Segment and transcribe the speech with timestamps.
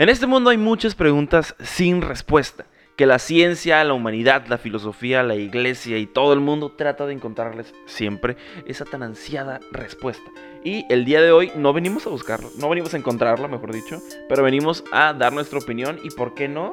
[0.00, 2.64] En este mundo hay muchas preguntas sin respuesta,
[2.96, 7.12] que la ciencia, la humanidad, la filosofía, la iglesia y todo el mundo trata de
[7.12, 10.24] encontrarles siempre esa tan ansiada respuesta.
[10.64, 14.00] Y el día de hoy no venimos a buscarla, no venimos a encontrarla, mejor dicho,
[14.26, 16.70] pero venimos a dar nuestra opinión y por qué no,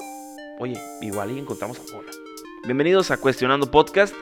[0.59, 2.11] oye, igual y encontramos a Bola.
[2.63, 4.15] Bienvenidos a Cuestionando Podcast,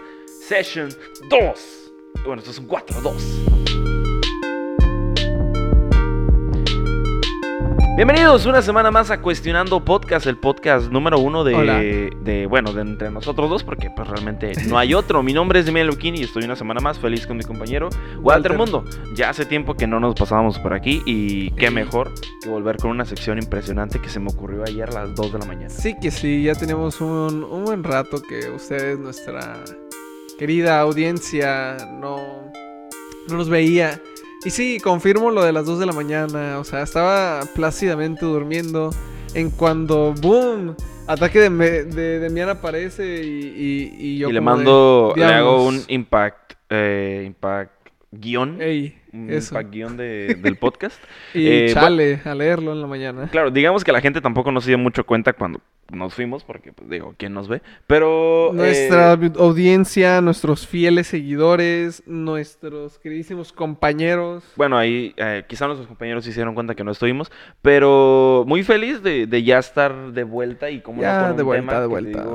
[0.47, 0.89] Session
[1.29, 1.91] 2.
[2.25, 3.64] Bueno, esto es un 4-2.
[7.96, 12.81] Bienvenidos una semana más a Cuestionando Podcast, el podcast número uno de, de, bueno, de
[12.81, 15.23] entre nosotros dos, porque pues realmente no hay otro.
[15.23, 17.88] Mi nombre es Demian Luquini y estoy una semana más feliz con mi compañero
[18.20, 18.84] Walter, Mundo.
[19.16, 22.12] Ya hace tiempo que no nos pasábamos por aquí y qué mejor
[22.44, 25.39] que volver con una sección impresionante que se me ocurrió ayer a las 2 de
[25.39, 25.70] la mañana.
[25.70, 29.64] Sí que sí, ya tenemos un, un buen rato que ustedes, nuestra
[30.38, 32.17] querida audiencia, no,
[33.30, 34.02] no nos veía.
[34.45, 36.59] Y sí, confirmo lo de las 2 de la mañana.
[36.59, 38.91] O sea, estaba plácidamente durmiendo.
[39.34, 40.76] En cuando, ¡boom!
[41.08, 44.30] Ataque de, de Demian aparece y, y, yo.
[44.30, 48.61] Y le mando, le hago un impact, eh, impact guion.
[48.61, 48.95] Ey
[49.30, 49.58] eso.
[49.69, 51.02] guion de, del podcast.
[51.33, 53.27] y eh, chale, a leerlo en la mañana.
[53.31, 56.89] Claro, digamos que la gente tampoco nos dio mucho cuenta cuando nos fuimos, porque, pues,
[56.89, 57.61] digo, ¿quién nos ve?
[57.85, 58.52] Pero...
[58.53, 64.44] Nuestra eh, audiencia, nuestros fieles seguidores, nuestros queridísimos compañeros.
[64.55, 69.03] Bueno, ahí eh, quizá nuestros compañeros se hicieron cuenta que no estuvimos, pero muy feliz
[69.03, 72.25] de, de ya estar de vuelta y como ya, de vuelta, de vuelta.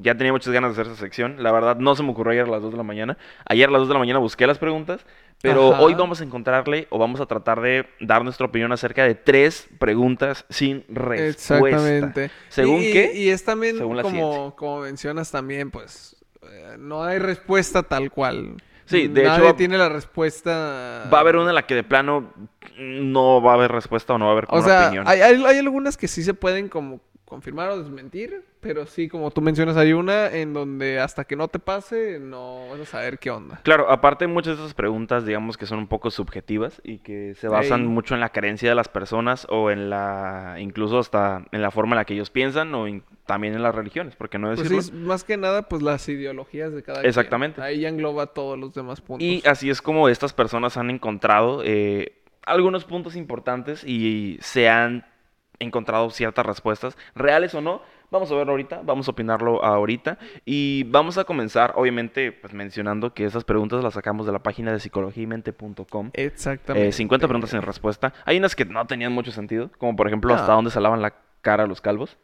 [0.00, 1.42] ya tenía muchas ganas de hacer esa sección.
[1.42, 3.18] La verdad, no se me ocurrió ayer a las 2 de la mañana.
[3.46, 5.04] Ayer a las 2 de la mañana busqué las preguntas
[5.42, 9.14] pero hoy vamos a encontrarle o vamos a tratar de dar nuestra opinión acerca de
[9.14, 11.56] tres preguntas sin respuesta.
[11.66, 12.30] Exactamente.
[12.48, 13.12] ¿Según qué?
[13.14, 18.56] Y es también, como, como mencionas también, pues eh, no hay respuesta tal cual.
[18.84, 19.54] Sí, de Nadie hecho.
[19.54, 21.08] tiene la respuesta.
[21.12, 22.32] Va a haber una en la que de plano
[22.76, 25.06] no va a haber respuesta o no va a haber como o sea, opinión.
[25.06, 27.00] Hay, hay, hay algunas que sí se pueden como
[27.30, 31.46] confirmar o desmentir, pero sí, como tú mencionas, hay una en donde hasta que no
[31.46, 33.60] te pase, no vas a saber qué onda.
[33.62, 37.46] Claro, aparte muchas de esas preguntas, digamos que son un poco subjetivas y que se
[37.46, 41.70] basan mucho en la creencia de las personas o en la, incluso hasta en la
[41.70, 42.86] forma en la que ellos piensan o
[43.26, 44.78] también en las religiones, porque no pues decirlo.
[44.78, 47.62] Pues más que nada, pues las ideologías de cada Exactamente.
[47.62, 49.24] Ahí ya engloba todos los demás puntos.
[49.24, 52.12] Y así es como estas personas han encontrado eh,
[52.44, 55.06] algunos puntos importantes y se han
[55.60, 57.82] encontrado ciertas respuestas, reales o no.
[58.10, 63.14] Vamos a verlo ahorita, vamos a opinarlo ahorita y vamos a comenzar, obviamente, pues mencionando
[63.14, 66.10] que esas preguntas las sacamos de la página de psicologiamente.com.
[66.14, 66.90] Exactamente.
[66.90, 68.12] 50 preguntas sin respuesta.
[68.24, 71.14] Hay unas que no tenían mucho sentido, como por ejemplo, ¿hasta dónde se lavan la
[71.40, 72.18] cara los calvos?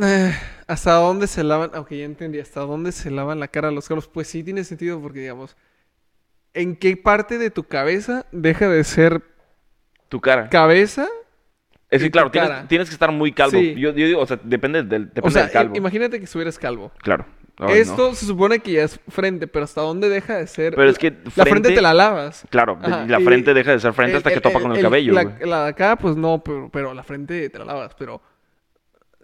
[0.00, 0.32] Eh,
[0.66, 1.70] ¿Hasta dónde se lavan?
[1.74, 4.06] Aunque ya entendí, ¿hasta dónde se lavan la cara los calvos?
[4.06, 5.56] Pues sí tiene sentido porque, digamos,
[6.54, 9.22] ¿en qué parte de tu cabeza deja de ser
[10.08, 10.48] tu cara?
[10.48, 11.08] Cabeza
[11.90, 13.58] es que, claro, tienes, que estar muy calvo.
[13.60, 15.76] Yo, digo, o sea, depende del, depende o sea, calvo.
[15.76, 16.92] Imagínate que estuvieras calvo.
[16.98, 17.26] Claro.
[17.68, 20.74] Esto se supone que ya es frente, pero ¿hasta dónde deja de ser?
[20.74, 22.46] Pero es que la frente te la lavas.
[22.48, 25.12] Claro, la frente deja de ser frente hasta que topa con el, cabello.
[25.12, 27.94] La, la, de acá, pues no, pero, pero la frente te la lavas.
[27.98, 28.22] Pero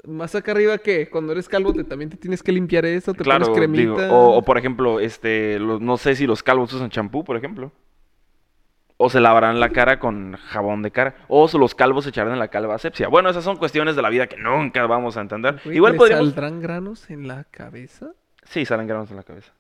[0.05, 3.25] más acá arriba que cuando eres calvo te, también te tienes que limpiar esto, te
[3.25, 4.13] pones cremita.
[4.13, 7.73] o, o, por ejemplo, este, no sé si los calvos usan champú, por ejemplo.
[8.99, 11.17] O se lavarán la cara con jabón de cara.
[11.29, 13.09] O los calvos se echarán en la calva asepsia.
[13.09, 15.61] Bueno, esas son cuestiones de la vida que nunca vamos a entender.
[15.67, 16.29] Igual podríamos...
[16.29, 18.13] ¿Saldrán granos en la cabeza?
[18.45, 19.53] Sí, salen granos en la cabeza.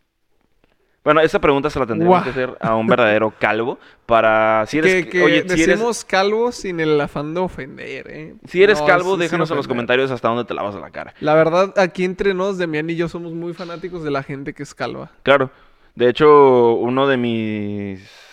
[1.06, 5.06] Bueno, esa pregunta se la tendríamos que hacer a un verdadero calvo para si eres
[5.06, 8.34] que, oye, si decimos calvo sin el afán de ofender, ¿eh?
[8.48, 11.14] Si eres calvo, déjanos en los comentarios hasta dónde te lavas la cara.
[11.20, 14.64] La verdad, aquí entre nos, Demian y yo somos muy fanáticos de la gente que
[14.64, 15.12] es calva.
[15.22, 15.50] Claro.
[15.94, 18.25] De hecho, uno de mis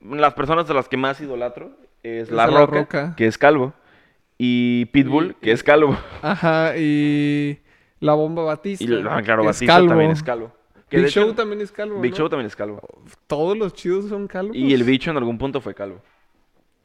[0.00, 3.72] las personas de las que más idolatro es, La, Roca, que es calvo,
[4.38, 5.96] y Pitbull, que es calvo.
[6.22, 7.58] Ajá, y
[8.00, 8.84] La Bomba Batista.
[8.84, 10.52] Y ah, claro, Batista también es calvo.
[10.90, 12.00] Big Show también es calvo.
[12.00, 12.80] Big Show también es calvo.
[13.26, 14.54] Todos los chidos son calvos.
[14.54, 16.00] Y el bicho en algún punto fue calvo.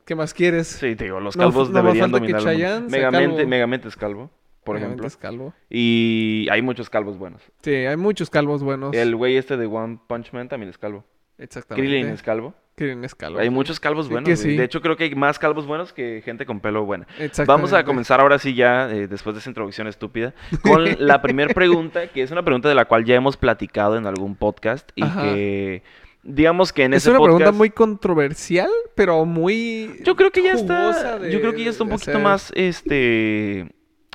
[0.05, 0.67] ¿Qué más quieres?
[0.67, 2.43] Sí, te digo, los calvos no, deberían no dominar.
[2.89, 4.31] Megamente, Megamente es calvo
[4.63, 5.07] por ejemplo.
[5.07, 5.53] Es calvo.
[5.69, 7.41] Y hay muchos calvos buenos.
[7.61, 8.95] Sí, hay muchos calvos buenos.
[8.95, 11.03] El güey este de One Punch Man también es calvo.
[11.37, 11.89] Exactamente.
[11.89, 12.53] Krillin es calvo.
[12.75, 13.39] Krillin es calvo.
[13.39, 14.43] Hay muchos calvos buenos.
[14.43, 17.07] De hecho, creo que hay más calvos buenos que gente con pelo buena.
[17.45, 21.53] Vamos a comenzar ahora sí ya, eh, después de esa introducción estúpida, con la primera
[21.53, 25.03] pregunta, que es una pregunta de la cual ya hemos platicado en algún podcast y
[25.03, 25.83] que
[26.23, 27.15] digamos que en ese podcast...
[27.15, 31.63] Es una pregunta muy controversial, pero muy Yo creo que ya está yo creo que
[31.63, 33.71] ya está un poquito más este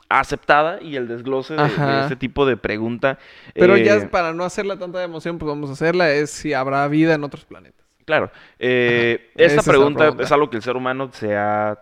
[0.08, 3.18] aceptada y el desglose de, este tipo de pregunta.
[3.54, 6.86] Pero ya eh, para no hacerla tanta emoción, pues vamos a hacerla, es si habrá
[6.88, 7.85] vida en otros planetas.
[8.06, 8.30] Claro.
[8.58, 11.78] Eh, esta pregunta, es algo que el ser humano se ha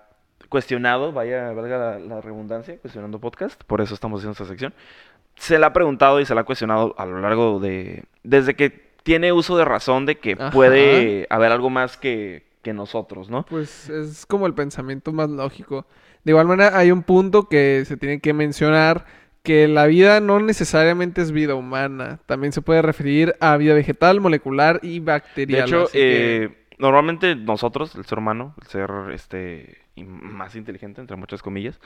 [0.48, 4.74] cuestionado, vaya, valga la, la redundancia, cuestionando podcast, por eso estamos haciendo esta sección.
[5.36, 8.04] Se le ha preguntado y se le ha cuestionado a lo largo de.
[8.22, 8.70] Desde que
[9.02, 10.50] tiene uso de razón de que Ajá.
[10.50, 13.44] puede haber algo más que, que nosotros, ¿no?
[13.44, 15.86] Pues es como el pensamiento más lógico.
[16.24, 19.04] De igual manera, hay un punto que se tiene que mencionar,
[19.44, 22.18] que la vida no necesariamente es vida humana.
[22.26, 25.68] También se puede referir a vida vegetal, molecular y De bacterial.
[25.68, 31.16] hecho, así que- eh, normalmente nosotros, el ser humano, el ser este más inteligente, entre
[31.16, 31.78] muchas comillas,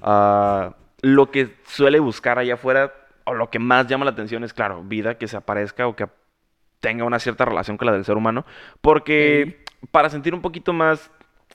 [0.00, 2.92] ah, lo que suele buscar allá afuera,
[3.24, 6.06] o lo que más llama la atención es, claro, vida que se aparezca o que
[6.80, 8.44] tenga una cierta relación con la del ser humano,
[8.80, 9.62] porque
[9.92, 11.10] para sentir un poquito más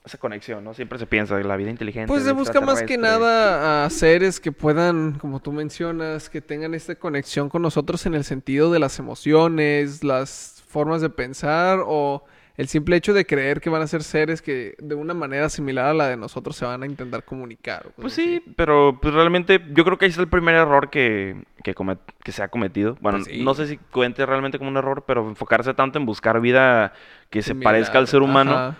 [0.08, 0.74] esa conexión, ¿no?
[0.74, 2.08] Siempre se piensa de la vida inteligente.
[2.08, 6.74] Pues se busca más que nada a seres que puedan, como tú mencionas, que tengan
[6.74, 12.24] esta conexión con nosotros en el sentido de las emociones, las formas de pensar o
[12.56, 15.86] el simple hecho de creer que van a ser seres que de una manera similar
[15.86, 17.86] a la de nosotros se van a intentar comunicar.
[17.94, 18.40] Pues así.
[18.44, 22.00] sí, pero pues realmente yo creo que ahí es el primer error que, que, comet-
[22.24, 22.98] que se ha cometido.
[23.00, 23.44] Bueno, Pues sí.
[23.44, 26.92] no sé si cuente realmente como un error, pero enfocarse tanto en buscar vida
[27.30, 28.76] que se Similar, parezca al ser humano, ajá.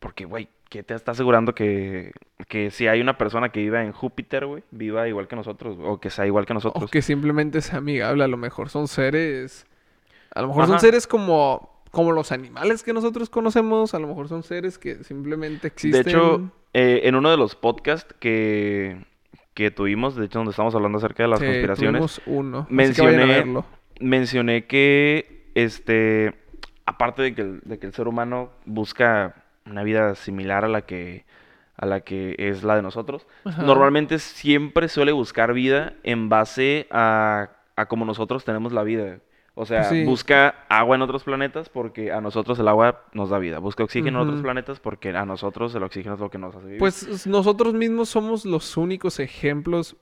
[0.00, 2.12] Porque, güey, ¿qué te está asegurando que,
[2.48, 5.98] que si hay una persona que viva en Júpiter, güey, viva igual que nosotros, o
[6.00, 6.90] que sea igual que O nosotros?
[6.90, 9.66] que simplemente es amigable, a lo mejor son seres.
[10.34, 14.28] A lo mejor son seres como, como los animales que nosotros conocemos, a lo mejor
[14.28, 16.06] son seres que simplemente De existen.
[16.06, 19.04] hecho, eh, en uno de los podcasts que,
[19.54, 22.58] que tuvimos, de hecho, donde estamos hablando acerca de las Sí, conspiraciones, tuvimos uno.
[22.60, 23.64] así que mencioné- verlo.
[24.00, 26.34] mencioné que, este,
[26.86, 30.82] aparte de que, el, de que el ser humano busca una vida similar a la
[30.82, 31.24] que,
[31.76, 33.62] a la que es la de nosotros, Ajá.
[33.62, 39.20] normalmente siempre suele buscar vida en base a, a como nosotros tenemos la vida.
[39.60, 40.04] O sea, sí.
[40.04, 43.58] busca agua en otros planetas porque a nosotros el agua nos da vida.
[43.58, 46.64] Busca oxígeno en otros planetas porque a nosotros el oxígeno es lo que nos hace
[46.64, 46.78] vivir.
[46.78, 49.96] Pues nosotros mismos somos los únicos ejemplos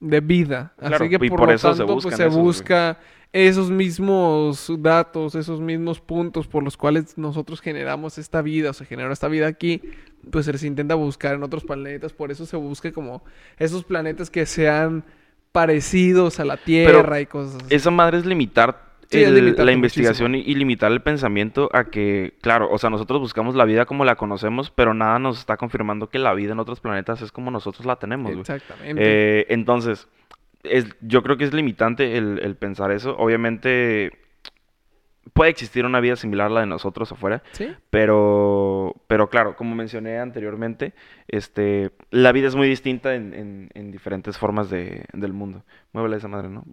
[0.00, 0.72] de vida.
[0.78, 2.44] Claro, Así que por, por lo eso se tanto, pues se esos, güey.
[2.44, 2.98] busca
[3.32, 8.86] esos mismos datos, esos mismos puntos por los cuales nosotros generamos esta vida, o se
[8.86, 9.82] generó esta vida aquí,
[10.30, 12.12] pues se les intenta buscar en otros planetas.
[12.12, 13.22] Por eso se busca como
[13.58, 15.04] esos planetas que sean
[15.52, 17.74] parecidos a la Tierra y cosas así.
[17.74, 22.34] Esa madre es limitar Sí, el- la investigación y, y limitar el pensamiento a que,
[22.42, 26.10] claro, o sea, nosotros buscamos la vida como la conocemos, pero nada nos está confirmando
[26.10, 28.36] que la vida en otros planetas es como nosotros la tenemos.
[28.36, 29.02] Exactamente.
[29.02, 30.08] Eh, entonces,
[30.62, 33.16] es, yo creo que es limitante el, el pensar eso.
[33.16, 34.12] Obviamente,
[35.32, 37.68] puede existir una vida similar a la de nosotros afuera, ¿Sí?
[37.90, 40.94] pero, pero claro, como mencioné anteriormente,
[41.28, 45.64] este, la vida es muy distinta en, en- en diferentes formas de, del mundo.
[45.92, 46.64] Muévele esa madre, ¿no?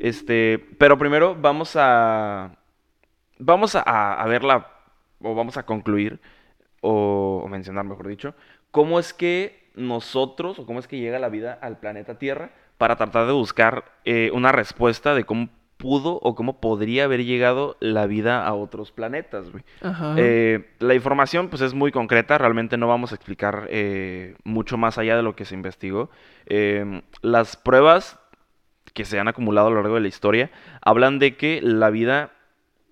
[0.00, 2.56] Este, pero primero vamos a,
[3.38, 4.68] vamos a, a verla,
[5.20, 6.20] o vamos a concluir,
[6.80, 8.34] o, o mencionar, mejor dicho,
[8.70, 12.96] cómo es que nosotros, o cómo es que llega la vida al planeta Tierra, para
[12.96, 15.48] tratar de buscar eh, una respuesta de cómo
[15.82, 19.64] pudo o cómo podría haber llegado la vida a otros planetas, güey.
[19.82, 20.14] Ajá.
[20.16, 24.96] Eh, la información pues es muy concreta, realmente no vamos a explicar eh, mucho más
[24.98, 26.08] allá de lo que se investigó.
[26.46, 28.18] Eh, las pruebas
[28.94, 30.50] que se han acumulado a lo largo de la historia
[30.82, 32.32] hablan de que la vida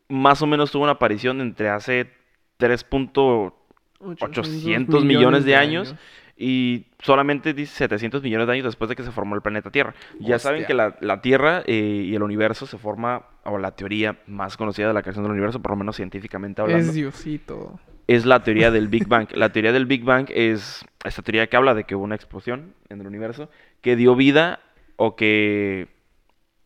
[0.08, 2.10] más o menos tuvo una aparición entre hace
[2.58, 5.94] 3.800 millones de años
[6.36, 9.94] y solamente dice 700 millones de años después de que se formó el planeta Tierra.
[10.18, 14.16] Ya saben que la, la Tierra eh, y el universo se forma, o la teoría
[14.26, 17.78] más conocida de la creación del universo, por lo menos científicamente hablando, Es Diosito.
[18.06, 19.28] es la teoría del Big Bang.
[19.34, 22.72] La teoría del Big Bang es esta teoría que habla de que hubo una explosión
[22.88, 23.50] en el universo
[23.82, 24.60] que dio vida
[25.02, 25.88] o que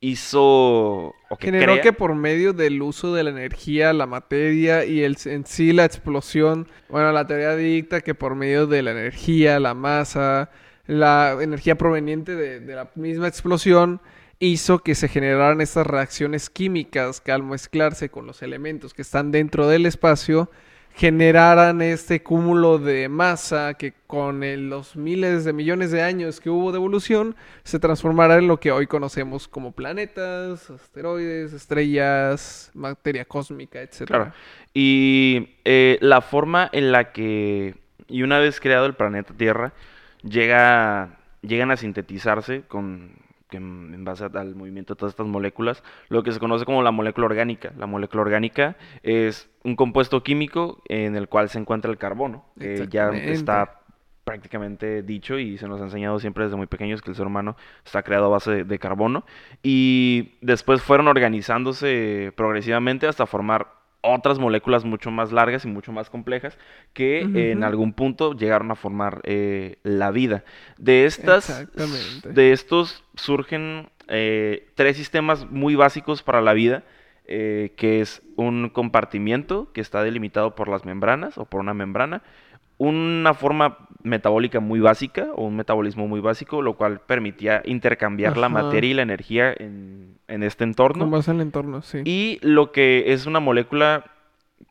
[0.00, 4.84] hizo o que Generó crea- que por medio del uso de la energía, la materia
[4.84, 8.90] y el, en sí la explosión, bueno, la teoría dicta que por medio de la
[8.90, 10.50] energía, la masa,
[10.86, 14.00] la energía proveniente de, de la misma explosión,
[14.40, 19.30] hizo que se generaran estas reacciones químicas que al mezclarse con los elementos que están
[19.30, 20.50] dentro del espacio,
[20.94, 26.70] generaran este cúmulo de masa que con los miles de millones de años que hubo
[26.70, 27.34] de evolución
[27.64, 34.04] se transformará en lo que hoy conocemos como planetas, asteroides, estrellas, materia cósmica, etc.
[34.06, 34.32] Claro.
[34.72, 37.74] Y eh, la forma en la que,
[38.06, 39.72] y una vez creado el planeta Tierra,
[40.22, 43.10] llega, llegan a sintetizarse con,
[43.54, 46.90] que en base al movimiento de todas estas moléculas, lo que se conoce como la
[46.90, 47.72] molécula orgánica.
[47.78, 52.86] La molécula orgánica es un compuesto químico en el cual se encuentra el carbono, que
[52.88, 53.80] ya está
[54.24, 57.56] prácticamente dicho y se nos ha enseñado siempre desde muy pequeños que el ser humano
[57.84, 59.26] está creado a base de, de carbono
[59.62, 66.10] y después fueron organizándose progresivamente hasta formar otras moléculas mucho más largas y mucho más
[66.10, 66.58] complejas
[66.92, 67.20] que
[67.52, 70.44] en algún punto llegaron a formar eh, la vida.
[70.78, 71.66] De estas,
[72.24, 76.84] de estos surgen eh, tres sistemas muy básicos para la vida,
[77.26, 82.22] eh, que es un compartimiento que está delimitado por las membranas o por una membrana,
[82.78, 88.48] una forma metabólica muy básica o un metabolismo muy básico, lo cual permitía intercambiar la
[88.48, 91.08] materia y la energía en, en este entorno.
[91.08, 92.02] base en el entorno, sí.
[92.04, 94.04] Y lo que es una molécula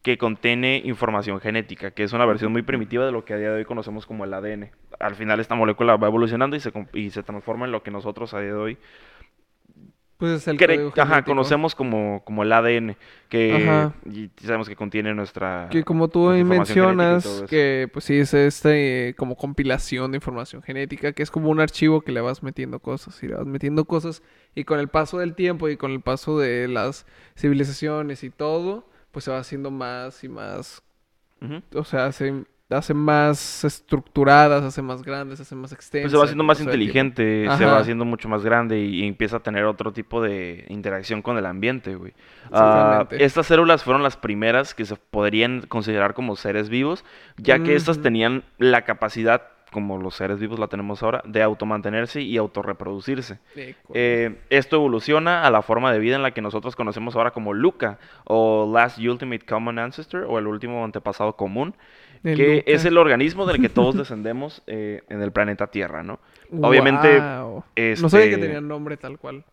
[0.02, 3.50] que contiene información genética, que es una versión muy primitiva de lo que a día
[3.50, 4.70] de hoy conocemos como el ADN.
[5.00, 8.34] Al final esta molécula va evolucionando y se, y se transforma en lo que nosotros
[8.34, 8.78] a día de hoy
[10.24, 12.96] Pues es el código ajá, conocemos como, como el ADN,
[13.28, 19.16] que y sabemos que contiene nuestra, Que como tú mencionas, que pues sí es este
[19.18, 23.22] como compilación de información genética, que es como un archivo que le vas metiendo cosas
[23.22, 24.24] y le vas metiendo cosas
[24.56, 27.06] y con el paso del tiempo y con el paso de las
[27.38, 30.84] civilizaciones y todo, pues se va haciendo más y más,
[31.42, 31.62] Ujú.
[31.76, 36.44] o sea, se hace más estructuradas, hace más grandes, hace más Pues se va haciendo
[36.44, 40.22] más inteligente, se va haciendo mucho más grande y, y empieza a tener otro tipo
[40.22, 42.14] de interacción con el ambiente, güey.
[42.52, 47.04] Ah, estas células fueron las primeras que se podrían considerar como seres vivos,
[47.38, 52.22] ya que estas tenían la capacidad, como los seres vivos la tenemos ahora, de automantenerse
[52.22, 53.40] y autorreproducirse.
[53.94, 57.54] Eh, esto evoluciona a la forma de vida en la que nosotros conocemos ahora como
[57.54, 61.76] Luca, o Last Ultimate Common Ancestor, o el último antepasado común,
[62.24, 66.20] De que es el organismo del que todos descendemos eh, en el planeta Tierra, ¿no?
[66.62, 67.64] Obviamente, Wow.
[68.02, 69.44] No sabía que tenía este, nombre tal cual.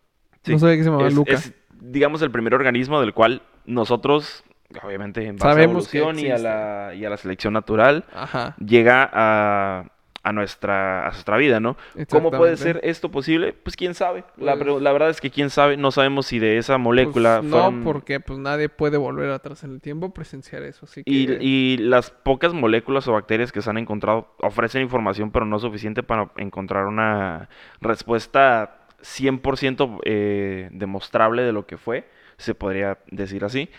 [0.43, 1.33] sí, No sabía que se llamaba es, Luca.
[1.33, 4.43] es, digamos, el primer organismo del cual nosotros,
[4.83, 8.05] obviamente, en base a Sabemos que evolución y a la, y a la selección natural,
[8.13, 9.85] Ajá, llega a,
[10.23, 11.77] a nuestra, a nuestra vida, ¿no?
[12.09, 13.53] ¿Cómo puede ser esto posible?
[13.53, 14.23] Pues quién sabe.
[14.37, 17.41] La, Pues, la verdad es que quién sabe, no sabemos si de esa pues molécula
[17.43, 20.85] no, porque pues nadie puede volver atrás en el tiempo presenciar eso.
[20.85, 25.31] Así Y, que, y las pocas moléculas o bacterias que se han encontrado ofrecen información,
[25.31, 27.49] pero no suficiente para encontrar una
[27.79, 33.69] respuesta 100% eh, demostrable de lo que fue, se podría decir así.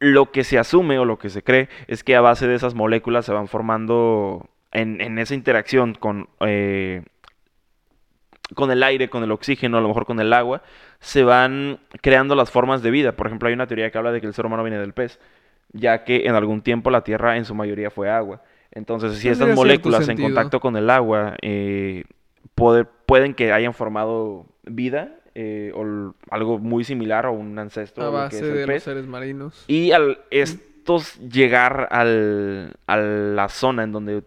[0.00, 2.74] Lo que se asume o lo que se cree es que a base de esas
[2.74, 7.02] moléculas se van formando en, en esa interacción con, eh,
[8.54, 10.62] con el aire, con el oxígeno, a lo mejor con el agua,
[11.00, 13.12] se van creando las formas de vida.
[13.12, 15.18] Por ejemplo, hay una teoría que habla de que el ser humano viene del pez,
[15.72, 18.42] ya que en algún tiempo la Tierra en su mayoría fue agua.
[18.70, 22.04] Entonces, si estas moléculas en contacto con el agua eh,
[22.54, 28.06] puede- pueden que hayan formado vida eh, o algo muy similar o un ancestro A
[28.24, 28.82] lo que es base el de los pez.
[28.82, 29.64] seres marinos.
[29.68, 34.22] Y al estos llegar al, a la zona en donde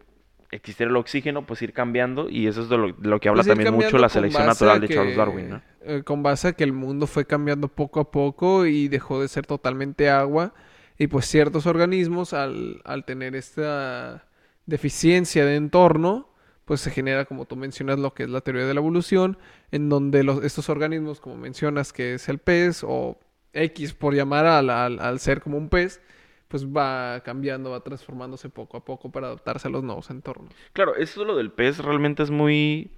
[0.52, 2.30] existiera el oxígeno, pues ir cambiando.
[2.30, 4.82] Y eso es de lo, de lo que habla Pues también mucho la selección natural
[4.82, 5.62] de Charles Darwin, ¿no?
[5.82, 9.28] eh, con base a que el mundo fue cambiando poco a poco y dejó de
[9.28, 10.54] ser totalmente agua.
[10.98, 14.26] Y pues ciertos organismos al, al tener esta
[14.66, 16.30] deficiencia de entorno,
[16.66, 19.38] pues se genera, como tú mencionas, lo que es la teoría de la evolución,
[19.72, 23.18] en donde los, estos organismos, como mencionas, que es el pez o
[23.54, 26.02] X por llamar al, al, al ser como un pez,
[26.48, 30.54] pues va cambiando, va transformándose poco a poco para adaptarse a los nuevos entornos.
[30.74, 32.90] Claro, eso lo del pez realmente es muy...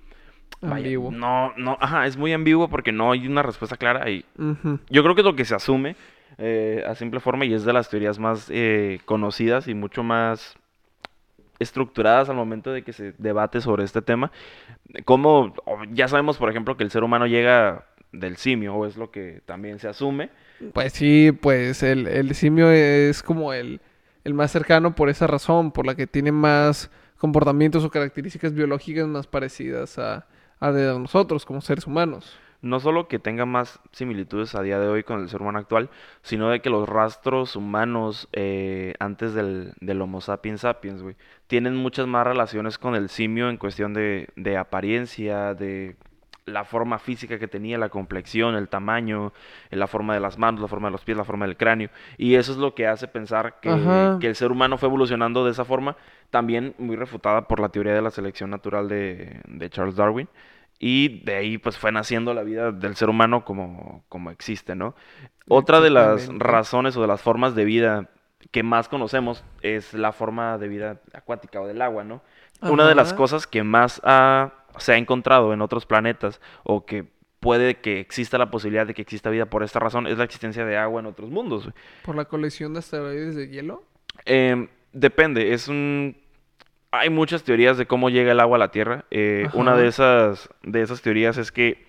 [0.62, 1.12] Vaya, Ambiguo.
[1.12, 4.06] no, no, ajá, es muy ambiguo porque no hay una respuesta clara
[4.38, 4.80] Ujú.
[4.90, 5.96] yo creo que es lo que se asume
[6.38, 10.58] eh, a simple forma y es de las teorías más eh, conocidas y mucho más
[11.60, 14.32] estructuradas al momento de que se debate sobre este tema.
[15.06, 15.54] Como
[15.92, 19.42] ya sabemos, por ejemplo, que el ser humano llega del simio, o es lo que
[19.46, 20.30] también se asume.
[20.74, 23.82] Pues sí, pues el, el simio es como el,
[24.24, 29.08] el más cercano por esa razón, por la que tiene más comportamientos o características biológicas
[29.08, 30.26] más parecidas a,
[30.60, 32.38] a de nosotros como seres humanos.
[32.62, 35.90] No solo que tenga más similitudes a día de hoy con el ser humano actual,
[36.24, 41.16] sino de que los rastros humanos eh, antes del, del Homo sapiens sapiens, güey,
[41.48, 45.96] tienen muchas más relaciones con el simio en cuestión de, de apariencia, de
[46.50, 49.34] la forma física que tenía, la complexión, el tamaño,
[49.70, 51.90] la forma de las manos, la forma de los pies, la forma del cráneo.
[52.18, 53.70] Y eso es lo que hace pensar que,
[54.22, 55.96] el ser humano fue evolucionando de esa forma,
[56.30, 60.28] también muy refutada por la teoría de la selección natural de, de Charles Darwin.
[60.80, 64.96] Y de ahí pues fue naciendo la vida del ser humano como, como existe, ¿no?
[65.48, 68.10] Otra de las razones o de las formas de vida
[68.52, 72.22] que más conocemos es la forma de vida acuática o del agua, ¿no?
[72.62, 77.06] Una de las cosas que más ha- se ha encontrado en otros planetas o que
[77.40, 80.66] puede que exista la posibilidad de que exista vida por esta razón es la existencia
[80.66, 81.64] de agua en otros mundos.
[81.64, 81.74] güey.
[82.04, 83.84] Por la colección de asteroides de hielo.
[84.26, 86.18] Em, depende, es un...
[86.92, 89.06] Hay muchas teorías de cómo llega el agua a la Tierra.
[89.12, 91.86] Eh, una de esas, de esas teorías es que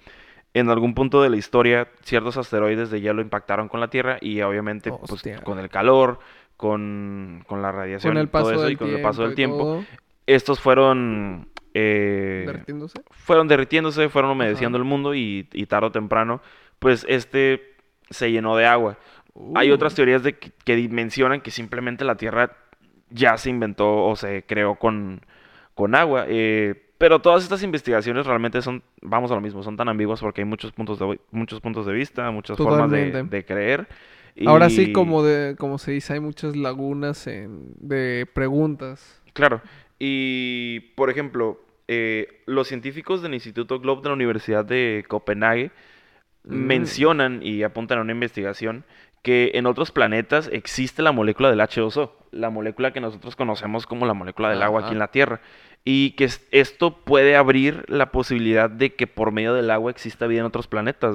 [0.53, 4.43] en algún punto de la historia ciertos asteroides de hielo impactaron con la Tierra y
[4.43, 6.19] obviamente pues, con el calor,
[6.59, 9.03] con, con la radiación, Con el y todo paso eso del y con tiempo el
[9.03, 9.85] paso del tiempo, todo,
[10.27, 11.49] estos fueron...
[11.75, 13.03] eh, derritiéndose.
[13.11, 16.41] fueron derritiéndose, fueron humedeciendo el mundo y, y tarde o temprano,
[16.79, 17.75] pues este
[18.11, 18.99] se llenó de agua.
[19.55, 22.57] Hay Uh, otras teorías de que, que mencionan que simplemente la Tierra
[23.11, 25.21] ya se inventó o se creó con,
[25.75, 26.25] con agua.
[26.29, 30.43] eh, pero todas estas investigaciones realmente son, vamos a lo mismo, son tan ambiguas porque
[30.43, 33.89] hay muchos puntos de, muchos puntos de vista, muchas formas de, de creer.
[34.45, 39.23] Ahora sí, como de, como se dice, hay muchas lagunas en- de preguntas.
[39.33, 39.63] Claro.
[40.01, 45.71] Y, por ejemplo, eh, los científicos del Instituto Globe de la Universidad de Copenhague
[46.43, 46.55] Mm.
[46.55, 48.85] mencionan y apuntan a una investigación
[49.23, 54.07] que en otros planetas existe la molécula del H2O, la molécula que nosotros conocemos como
[54.07, 55.43] la molécula del agua aquí en la Tierra.
[55.85, 60.27] Y que es- esto puede abrir la posibilidad de que por medio del agua exista
[60.27, 61.15] vida en otros planetas.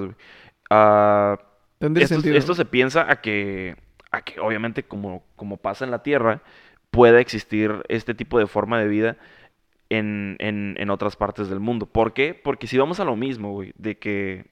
[0.70, 1.40] Ah,
[2.04, 3.76] esto, esto se piensa a que,
[4.12, 6.42] a que obviamente como, como pasa en la Tierra,
[6.96, 9.18] pueda existir este tipo de forma de vida
[9.90, 11.86] en, en, en otras partes del mundo.
[11.86, 12.34] ¿Por qué?
[12.34, 14.46] Porque si vamos a lo mismo, güey, de que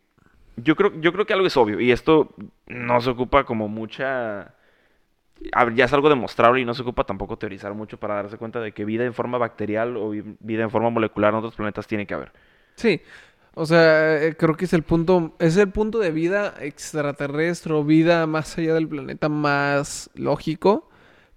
[0.57, 2.35] yo creo, yo creo que algo es obvio y esto
[2.67, 4.53] no se ocupa como mucha...
[5.75, 8.71] Ya es algo demostrable y no se ocupa tampoco teorizar mucho para darse cuenta de
[8.71, 12.05] que vida en forma bacterial o vi- vida en forma molecular en otros planetas tiene
[12.05, 12.31] que haber.
[12.75, 13.01] Sí.
[13.55, 17.83] O sea, eh, creo que es el punto, es el punto de vida extraterrestre o
[17.83, 20.89] vida más allá del planeta más lógico.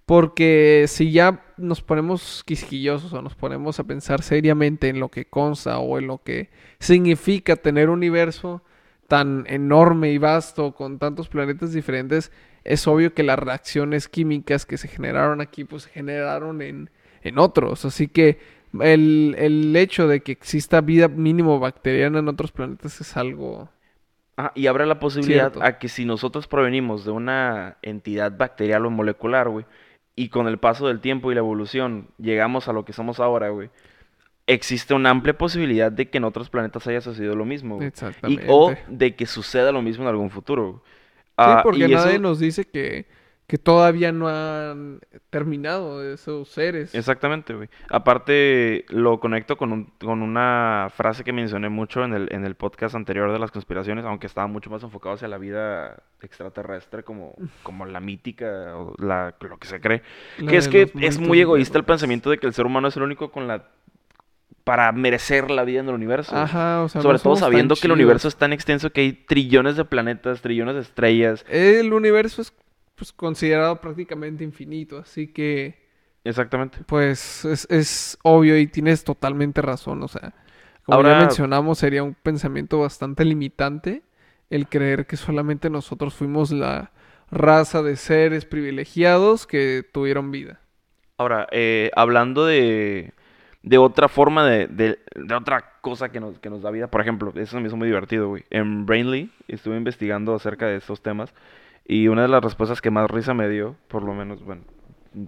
[0.07, 5.25] Porque si ya nos ponemos quisquillosos o nos ponemos a pensar seriamente en lo que
[5.25, 6.49] consta o en lo que
[6.79, 8.63] significa tener un universo
[9.09, 12.31] tan enorme y vasto con tantos planetas diferentes,
[12.63, 16.89] es obvio que las reacciones químicas que se generaron aquí, pues se generaron en,
[17.21, 17.83] en otros.
[17.83, 18.39] Así que
[18.79, 23.67] el, el hecho de que exista vida mínimo bacteriana en otros planetas es algo...
[24.37, 25.63] Ah, y abre la posibilidad Cierto.
[25.63, 29.65] a que si nosotros provenimos de una entidad bacterial o molecular, güey,
[30.17, 33.47] y con el paso del tiempo y la evolución llegamos a lo que somos ahora,
[33.49, 33.69] güey,
[34.47, 37.85] existe una amplia posibilidad de que en otros planetas haya sucedido lo mismo, güey.
[37.85, 38.45] Y, Exactamente.
[38.49, 40.63] o de que suceda lo mismo en algún futuro.
[40.71, 40.75] güey.
[40.83, 43.05] Sí, Ah, porque y eso- nadie nos dice que,
[43.47, 46.93] que todavía no han terminado esos seres.
[46.93, 47.69] Exactamente, güey.
[47.89, 52.55] Aparte, lo conecto con, un- con una frase que mencioné mucho en el, en el
[52.55, 57.35] podcast anterior de las conspiraciones, aunque estaba mucho más enfocado hacia la vida extraterrestre como,
[57.63, 60.01] como la mítica o la, lo que se cree.
[60.39, 62.97] La Que es que es muy egoísta el pensamiento de que el ser humano es
[62.97, 63.63] el único con la...
[64.65, 66.35] para merecer la vida en el universo.
[66.35, 69.13] Ajá, o sea, no Sobre todo sabiendo que el universo es tan extenso que hay
[69.13, 71.45] trillones de planetas, trillones de estrellas.
[71.47, 72.51] El universo es
[72.97, 75.87] pues, considerado prácticamente infinito, así que
[76.25, 76.79] Exactamente.
[76.85, 80.33] pues es, es obvio y tienes totalmente razón, o sea,
[80.83, 84.01] como ya Ahora- mencionamos, sería un pensamiento bastante limitante
[84.49, 86.91] el creer que solamente nosotros fuimos la
[87.29, 90.59] raza de seres privilegiados que tuvieron vida.
[91.17, 93.13] Ahora, eh, hablando de,
[93.63, 97.01] de otra forma de, de, de otra cosa que nos, que nos da vida, por
[97.01, 98.45] ejemplo, eso me hizo muy divertido, güey.
[98.49, 101.33] En Brainly estuve investigando acerca de estos temas
[101.87, 104.63] y una de las respuestas que más risa me dio, por lo menos, bueno,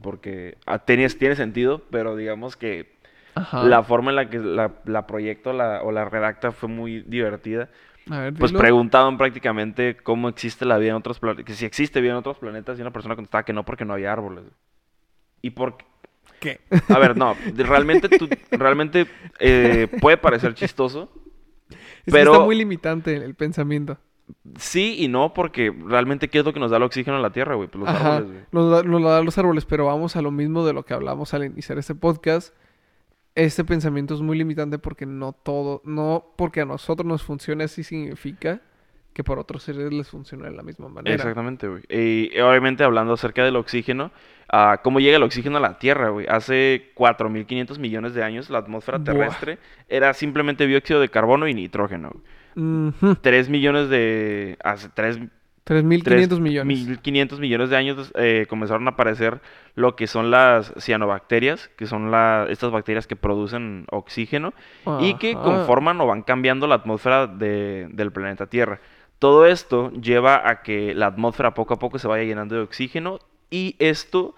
[0.02, 2.98] porque ah, tiene, tiene sentido, pero digamos que
[3.36, 3.64] Ajá.
[3.68, 7.70] la forma en la que la, la proyecto la, o la redacta fue muy divertida.
[8.10, 8.60] A ver, Pues dilo.
[8.60, 12.38] preguntaban prácticamente cómo existe la vida en otros planetas, que si existe vida en otros
[12.38, 14.44] planetas y una persona contestaba que no porque no había árboles.
[15.42, 15.78] Y por
[16.40, 16.60] ¿Qué?
[16.90, 19.08] a ver, no, realmente tú, realmente
[19.40, 21.10] eh, puede parecer chistoso,
[21.70, 23.98] Es que pero- está muy limitante el pensamiento.
[24.58, 27.32] Sí y no, porque realmente qué es lo que nos da el oxígeno a la
[27.32, 28.46] Tierra, güey, pues los Ajá, árboles, güey.
[28.52, 30.94] nos da- nos lo dan los árboles, pero vamos a lo mismo de lo que
[30.94, 32.54] hablamos al iniciar este podcast.
[33.36, 37.84] Este pensamiento es muy limitante porque no todo, no porque a nosotros nos funcione así
[37.84, 38.62] significa
[39.14, 41.16] que por otros seres les funciona de la misma manera.
[41.16, 41.84] Exactamente, güey.
[41.90, 44.12] Y obviamente hablando acerca del oxígeno,
[44.52, 46.26] ah, ¿cómo llega el oxígeno a la Tierra, güey?
[46.28, 49.06] Hace 4.500 millones de años la atmósfera Buah.
[49.06, 52.12] terrestre era simplemente dióxido de carbono y nitrógeno.
[52.56, 54.58] Ujú, 3 millones de...
[54.64, 55.20] Hace 3
[55.66, 56.88] 3.500 millones.
[57.04, 59.40] 1.500 millones de años eh, comenzaron a aparecer
[59.76, 64.54] lo que son las cianobacterias, que son la- estas bacterias que producen oxígeno
[65.00, 68.80] y que conforman o van cambiando la atmósfera de- del planeta Tierra.
[69.20, 73.20] Todo esto lleva a que la atmósfera poco a poco se vaya llenando de oxígeno
[73.52, 74.34] y esto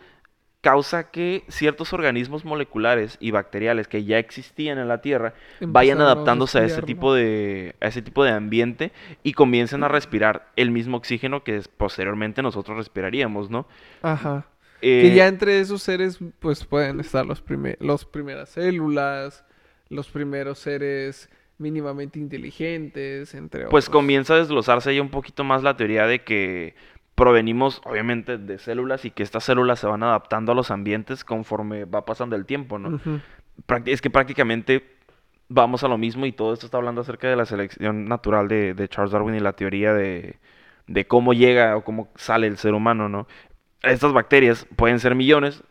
[0.62, 6.60] causa que ciertos organismos moleculares y bacteriales que ya existían en la Tierra vayan adaptándose
[6.60, 8.92] a ese tipo de a ese tipo de ambiente
[9.24, 13.68] y comiencen a respirar el mismo oxígeno que posteriormente nosotros respiraríamos, ¿no?
[14.04, 14.46] Ajá.
[14.82, 19.44] Que Eh, ya entre esos seres, pues pueden estar los, prime- los primeras células,
[19.90, 23.94] los primeros seres mínimamente inteligentes, entre Pues otros.
[24.02, 26.74] comienza a desglosarse ya un poquito más la teoría de que
[27.16, 31.86] provenimos obviamente de células y que estas células se van adaptando a los ambientes conforme
[31.86, 33.00] va pasando el tiempo, ¿no?
[33.86, 34.96] Es que prácticamente
[35.50, 38.74] vamos a lo mismo y todo esto está hablando acerca de la selección natural de,
[38.74, 40.40] de Charles Darwin y la teoría de,
[40.88, 43.28] de cómo llega o cómo sale el ser humano, ¿no?
[43.84, 45.64] Estas bacterias pueden ser millones,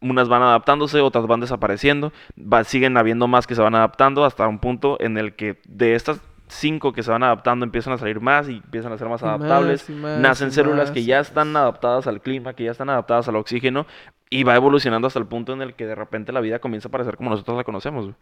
[0.00, 4.48] unas van adaptándose, otras van desapareciendo, va- siguen habiendo más que se van adaptando hasta
[4.48, 8.20] un punto en el que de estas cinco que se van adaptando empiezan a salir
[8.20, 9.88] más y empiezan a ser más Y más, adaptables.
[9.88, 13.36] y más, Nacen células que ya están adaptadas al clima, que ya están adaptadas al
[13.36, 13.86] oxígeno
[14.30, 16.90] y va evolucionando hasta el punto en el que de repente la vida comienza a
[16.90, 18.14] parecer como nosotros la conocemos.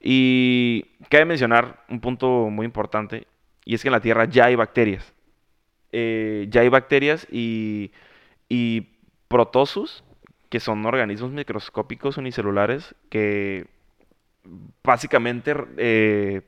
[0.00, 3.26] Y cabe mencionar un punto muy importante
[3.64, 5.12] y es que en la Tierra ya hay bacterias.
[5.92, 7.90] Eh, ya hay bacterias y,
[8.48, 8.88] y
[9.28, 10.04] protozoos,
[10.50, 13.66] que son organismos microscópicos unicelulares que
[14.84, 16.42] básicamente eh,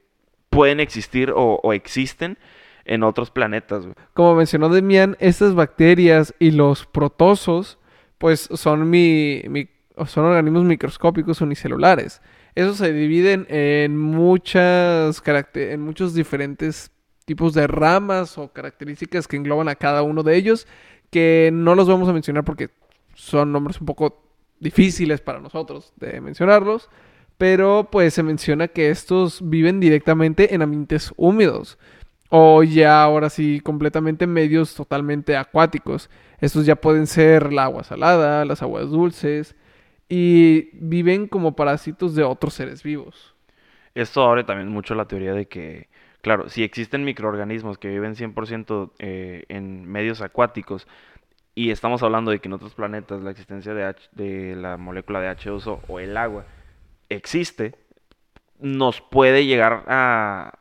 [0.50, 2.38] pueden existir o, existen
[2.84, 3.86] en otros planetas.
[4.14, 7.78] Como mencionó Demian, estas bacterias y los protozoos,
[8.16, 9.42] pues son mi,
[10.06, 12.22] son organismos microscópicos unicelulares.
[12.54, 15.22] Esos se dividen en muchas
[15.54, 16.90] en muchos diferentes
[17.24, 20.66] tipos de ramas o características que engloban a cada uno de ellos,
[21.10, 22.70] que no los vamos a mencionar porque
[23.14, 24.22] son nombres un poco
[24.60, 26.88] difíciles para nosotros de mencionarlos,
[27.38, 31.78] pero pues se menciona que estos viven directamente en ambientes húmedos
[32.28, 36.10] o ya ahora sí completamente medios totalmente acuáticos.
[36.40, 39.56] Estos ya pueden ser la agua salada, las aguas dulces
[40.08, 43.34] y viven como parásitos de otros seres vivos.
[43.94, 45.88] Esto abre también mucho la teoría de que,
[46.20, 50.86] claro, si existen microorganismos que viven 100% eh, en medios acuáticos
[51.54, 55.30] y estamos hablando de que en otros planetas la existencia de, de la molécula de
[55.30, 56.44] H2O o el agua
[57.08, 57.74] existe,
[58.60, 60.58] nos puede llegar a,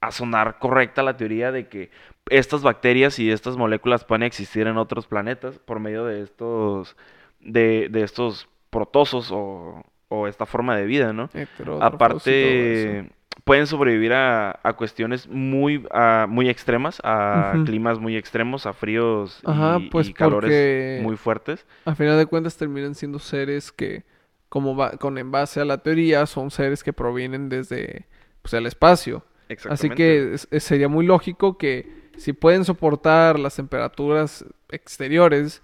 [0.00, 1.90] a sonar correcta la teoría de que
[2.28, 6.96] estas bacterias y estas moléculas pueden existir en otros planetas por medio de estos,
[7.40, 11.30] de, de estos protozoos o, o esta forma de vida, ¿no?
[11.78, 13.10] Aparte,
[13.44, 19.40] pueden sobrevivir a, a cuestiones muy, a- muy extremas, a climas muy extremos, a fríos
[19.44, 20.52] y, Ajá, pues y calores
[20.96, 21.64] muy fuertes.
[21.84, 24.04] A final de cuentas terminan siendo seres que,
[24.48, 28.06] como va, con en base a la teoría, son seres que provienen desde
[28.42, 29.24] pues, el espacio.
[29.68, 35.62] Así que es- es- sería muy lógico que si pueden soportar las temperaturas exteriores,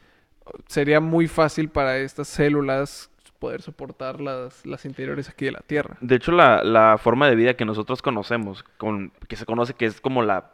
[0.66, 5.96] sería muy fácil para estas células poder soportar las, las interiores aquí de la Tierra.
[6.00, 9.86] De hecho, la, la forma de vida que nosotros conocemos, con, que se conoce que
[9.86, 10.52] es como la,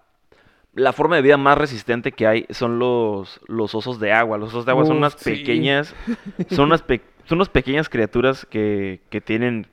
[0.74, 4.38] la forma de vida más resistente que hay, son los, los osos de agua.
[4.38, 5.32] Los osos de agua son unas sí.
[5.32, 5.94] pequeñas,
[6.50, 9.66] son unas, pe- son unas pequeñas criaturas que, que tienen,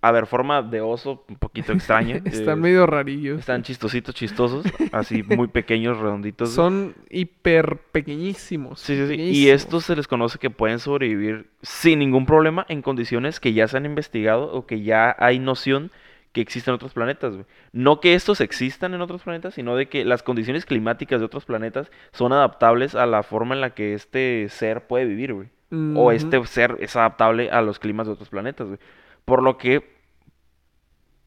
[0.00, 2.22] a ver, forma de oso un poquito extraña.
[2.24, 3.40] Están eh, medio rarillos.
[3.40, 6.50] Están chistositos, chistosos, así muy pequeños, redonditos.
[6.50, 8.80] Son hiper pequeñísimos.
[8.80, 9.20] Sí, sí, sí.
[9.20, 13.68] Y estos se les conoce que pueden sobrevivir sin ningún problema en condiciones que ya
[13.68, 15.92] se han investigado o que ya hay noción
[16.32, 17.44] que existen en otros planetas, güey.
[17.72, 21.44] No que estos existan en otros planetas, sino de que las condiciones climáticas de otros
[21.44, 25.50] planetas son adaptables a la forma en la que este ser puede vivir, güey.
[25.94, 28.78] O este ser es adaptable a los climas de otros planetas, güey.
[29.24, 29.96] Por lo que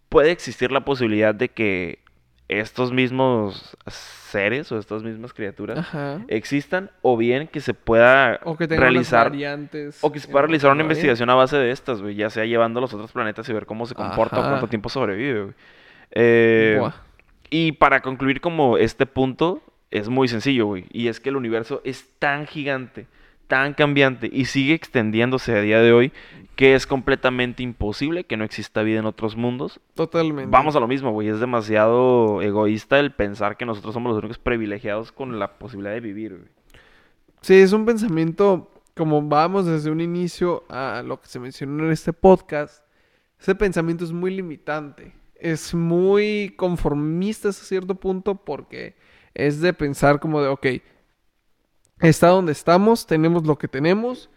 [0.09, 1.99] puede existir la posibilidad de que
[2.47, 6.21] estos mismos seres o estas mismas criaturas Ajá.
[6.27, 10.71] existan o bien que se pueda O que realizar variantes o que se pueda realizar
[10.71, 13.53] una investigación a base de estas, güey, ya sea llevando a los otros planetas y
[13.53, 15.53] ver cómo se comporta o cuánto tiempo sobrevive, güey.
[16.11, 16.79] Eh,
[17.49, 21.81] y para concluir como este punto es muy sencillo, güey, y es que el universo
[21.83, 23.07] es tan gigante,
[23.47, 26.11] tan cambiante y sigue extendiéndose a día de hoy
[26.55, 30.49] que es completamente imposible que no exista vida en otros mundos Totalmente.
[30.49, 31.27] Vamos a lo mismo, güey.
[31.27, 35.99] Es demasiado egoísta el pensar que nosotros somos los únicos privilegiados con la posibilidad de
[35.99, 36.49] vivir, güey.
[37.41, 41.91] Sí, es un pensamiento, como vamos desde un inicio a lo que se mencionó en
[41.91, 42.83] este podcast,
[43.39, 48.95] ese pensamiento es muy limitante, es muy conformista hasta cierto punto porque
[49.35, 50.65] es de pensar como de, ok,
[51.99, 54.29] está donde estamos, tenemos lo que tenemos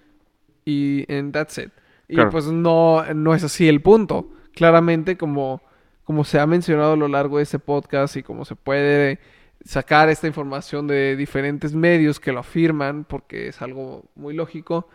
[0.65, 1.71] y and that's it.
[2.09, 2.31] Y Claro.
[2.31, 4.31] pues no, no es así el punto.
[4.55, 5.61] Claramente como,
[6.05, 9.19] como se ha mencionado a lo largo de este podcast y como se puede
[9.65, 14.89] sacar esta información de diferentes medios que lo afirman, porque es algo muy lógico,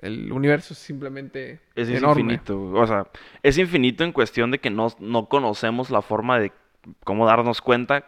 [0.00, 2.22] el universo es simplemente Es enorme.
[2.22, 2.70] infinito.
[2.72, 3.06] O sea,
[3.42, 6.52] es infinito en cuestión de que no, no conocemos la forma de
[7.04, 8.04] cómo darnos cuenta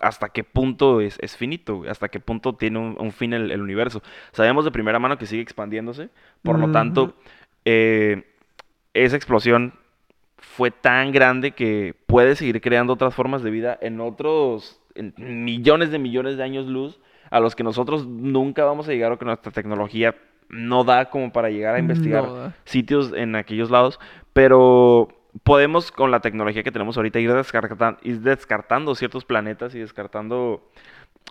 [0.00, 3.60] hasta qué punto es, es finito, hasta qué punto tiene un, un fin el, el
[3.60, 4.02] universo.
[4.32, 6.10] Sabemos de primera mano que sigue expandiéndose,
[6.42, 7.14] por lo tanto,
[7.64, 8.24] eh,
[8.94, 9.74] esa explosión
[10.38, 15.90] fue tan grande que puede seguir creando otras formas de vida en otros en millones
[15.90, 19.24] de millones de años luz a los que nosotros nunca vamos a llegar o que
[19.24, 20.16] nuestra tecnología
[20.48, 24.00] no da como para llegar a investigar No sitios en aquellos lados,
[24.32, 25.08] pero
[25.42, 30.70] podemos con la tecnología que tenemos ahorita ir, descartan- ir descartando ciertos planetas y descartando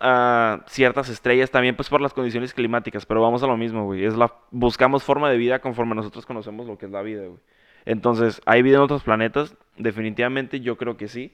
[0.02, 4.08] ah, ciertas estrellas también pues por las condiciones climáticas, pero vamos a lo mismo, güey,
[4.52, 7.39] buscamos forma de vida conforme nosotros conocemos lo que es la vida, güey.
[7.86, 9.56] Entonces, ¿hay vida en otros planetas?
[9.78, 11.34] Definitivamente yo creo que sí.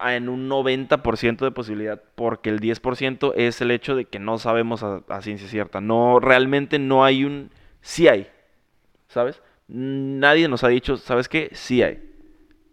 [0.00, 4.82] En un 90% de posibilidad, porque el 10% es el hecho de que no sabemos
[4.82, 5.80] a, a ciencia cierta.
[5.80, 7.50] No, realmente no hay un...
[7.80, 8.28] Sí hay,
[9.08, 9.42] ¿sabes?
[9.68, 11.50] Nadie nos ha dicho, ¿sabes qué?
[11.52, 12.02] Sí hay.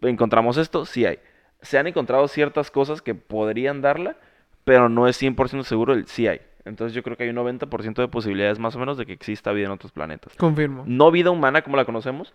[0.02, 1.18] Encontramos esto, sí hay.
[1.60, 4.16] Se han encontrado ciertas cosas que podrían darla,
[4.64, 6.40] pero no es 100% seguro el sí hay.
[6.64, 9.52] Entonces yo creo que hay un 90% de posibilidades más o menos de que exista
[9.52, 10.34] vida en otros planetas.
[10.36, 10.84] Confirmo.
[10.86, 12.32] No vida humana como la conocemos,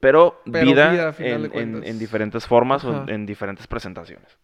[0.00, 4.38] pero, Pero vida, en, diferentes formas o en diferentes presentaciones.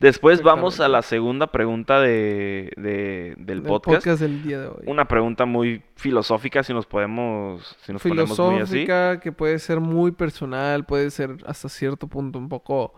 [0.00, 4.06] Después vamos a la segunda pregunta de, de- del El podcast.
[4.20, 4.82] del día de hoy.
[4.86, 8.72] Una pregunta muy filosófica, si nos podemos, si nos ponemos muy así.
[8.72, 12.94] filosófica que puede ser muy personal, puede ser hasta cierto punto un poco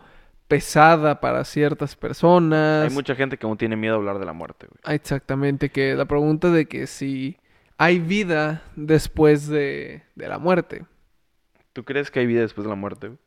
[0.46, 2.88] pesada para ciertas personas.
[2.88, 4.78] Hay mucha gente que aún tiene miedo a hablar de la muerte, güey.
[4.84, 7.36] Ah, Exactamente, que la pregunta de que si
[7.78, 10.84] hay vida después de, de la muerte.
[11.72, 13.08] ¿Tú crees que hay vida después de la muerte?
[13.08, 13.18] güey?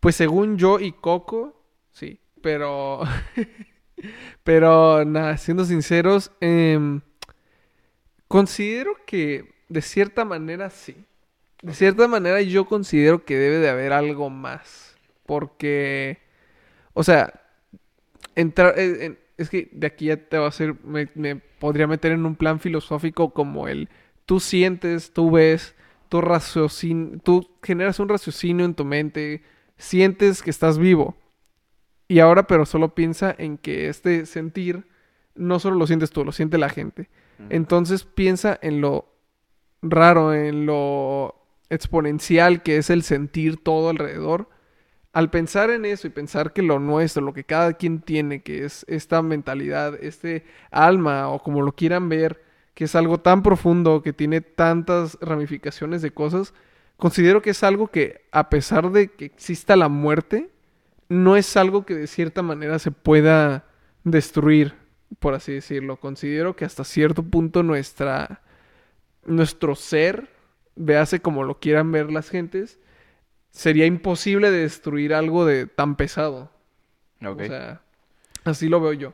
[0.00, 2.18] Pues según yo y Coco, sí.
[2.42, 3.02] Pero,
[4.44, 7.00] pero nada, siendo sinceros, em,
[8.28, 10.96] considero que de cierta manera sí.
[11.62, 14.96] De cierta manera yo considero que debe de haber algo más.
[15.26, 16.18] Porque,
[16.94, 17.32] o sea,
[18.36, 22.12] entrar, eh, en- es que de aquí ya te va a hacer, me, podría meter
[22.12, 23.88] en un plan filosófico como el,
[24.26, 25.74] tú sientes, tú ves,
[26.08, 26.20] tú
[27.24, 29.42] tú generas un raciocinio en tu mente,
[29.78, 31.16] sientes que estás vivo.
[32.08, 34.84] Y ahora, pero solo piensa en que este sentir
[35.34, 37.08] no solo lo sientes tú, lo siente la gente.
[37.48, 39.06] Entonces piensa en lo
[39.80, 41.34] raro, en lo
[41.70, 44.48] exponencial que es el sentir todo alrededor.
[45.12, 48.64] Al pensar en eso y pensar que lo nuestro, lo que cada quien tiene, que
[48.64, 52.42] es esta mentalidad, este alma o como lo quieran ver,
[52.74, 56.54] que es algo tan profundo, que tiene tantas ramificaciones de cosas,
[56.96, 60.50] considero que es algo que a pesar de que exista la muerte,
[61.12, 63.66] no es algo que de cierta manera se pueda
[64.04, 64.74] destruir,
[65.18, 65.98] por así decirlo.
[65.98, 68.42] Considero que hasta cierto punto nuestra
[69.24, 70.28] nuestro ser,
[70.74, 72.80] véase como lo quieran ver las gentes,
[73.50, 76.50] sería imposible de destruir algo de tan pesado.
[77.24, 77.42] Ok.
[77.42, 77.82] O sea,
[78.44, 79.12] así lo veo yo.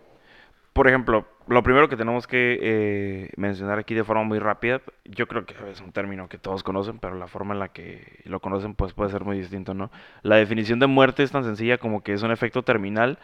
[0.73, 5.27] Por ejemplo, lo primero que tenemos que eh, mencionar aquí de forma muy rápida, yo
[5.27, 8.41] creo que es un término que todos conocen, pero la forma en la que lo
[8.41, 9.91] conocen pues puede ser muy distinto, ¿no?
[10.23, 13.19] La definición de muerte es tan sencilla como que es un efecto terminal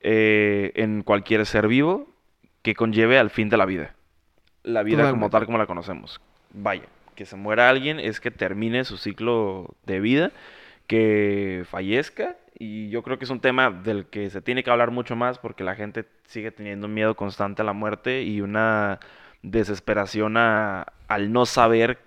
[0.00, 2.08] eh, en cualquier ser vivo
[2.62, 3.94] que conlleve al fin de la vida.
[4.62, 6.20] La vida como tal como la conocemos.
[6.52, 10.32] Vaya, que se muera alguien es que termine su ciclo de vida,
[10.90, 14.90] que fallezca y yo creo que es un tema del que se tiene que hablar
[14.90, 18.98] mucho más porque la gente sigue teniendo un miedo constante a la muerte y una
[19.44, 21.98] desesperación a- al no saber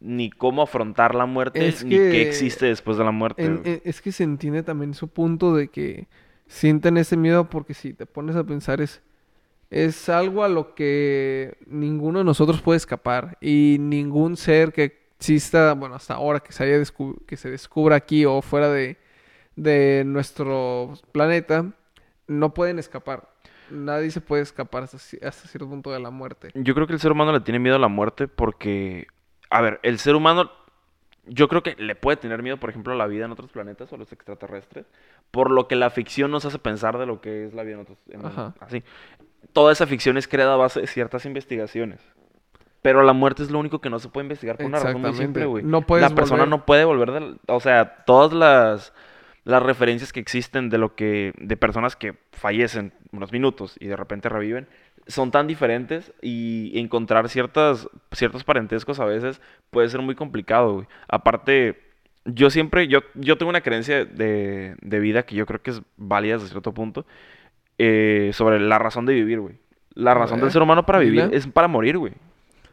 [0.00, 3.44] ni cómo afrontar la muerte Es ni qué que existe después de la muerte.
[3.44, 6.08] En- en- es que se entiende también su punto de que
[6.48, 9.00] sienten ese miedo porque si te pones a pensar es,
[9.70, 15.74] es algo a lo que ninguno de nosotros puede escapar y ningún ser que exista,
[15.74, 16.82] bueno, hasta ahora que se, haya
[17.26, 18.96] que se descubra aquí o fuera de,
[19.56, 21.66] de nuestro planeta,
[22.26, 23.28] no pueden escapar.
[23.70, 26.50] Nadie se puede escapar hasta, ci- hasta cierto punto de la muerte.
[26.54, 29.06] Yo creo que el ser humano le tiene miedo a la muerte porque,
[29.48, 30.50] a ver, el ser humano,
[31.26, 33.90] yo creo que le puede tener miedo, por ejemplo, a la vida en otros planetas
[33.92, 34.86] o a los extraterrestres,
[35.30, 37.80] por lo que la ficción nos hace pensar de lo que es la vida en
[37.82, 38.26] otros, en-
[38.60, 38.82] así.
[39.52, 42.00] Toda esa ficción es creada a base de ciertas investigaciones.
[42.82, 45.12] Pero la muerte es lo único que no se puede investigar por una razón muy
[45.14, 45.64] simple, güey.
[45.64, 47.38] No puedes La persona volver- no puede volver del...
[47.46, 48.92] O sea, todas las,
[49.44, 51.32] las referencias que existen de lo que...
[51.38, 54.66] De personas que fallecen unos minutos y de repente reviven,
[55.06, 59.40] son tan diferentes y encontrar ciertas, ciertos parentescos a veces
[59.70, 60.86] puede ser muy complicado, güey.
[61.06, 61.80] Aparte,
[62.24, 62.88] yo siempre...
[62.88, 66.48] Yo, yo tengo una creencia de, de vida que yo creo que es válida hasta
[66.48, 67.06] cierto punto
[67.78, 69.54] eh, sobre la razón de vivir, güey.
[69.94, 72.14] La razón del ser humano para vivir es para morir, güey.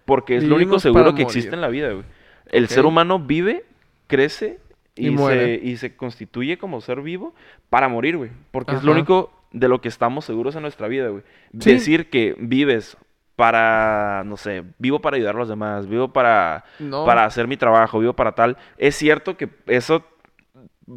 [0.09, 2.03] Porque es lo único seguro que existe en la vida, güey.
[2.51, 3.63] El ser humano vive,
[4.07, 4.59] crece
[4.95, 7.33] y, Y se, y se constituye como ser vivo
[7.69, 8.31] para morir, güey.
[8.51, 11.23] Porque es lo único de lo que estamos seguros en nuestra vida, güey.
[11.59, 11.73] Sí.
[11.73, 12.97] Decir que vives
[13.35, 17.05] para, no sé, vivo para ayudar a los demás, vivo para, No.
[17.05, 18.57] para hacer mi trabajo, vivo para tal.
[18.77, 20.03] Es cierto que eso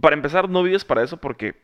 [0.01, 1.55] para empezar, no vives para eso porque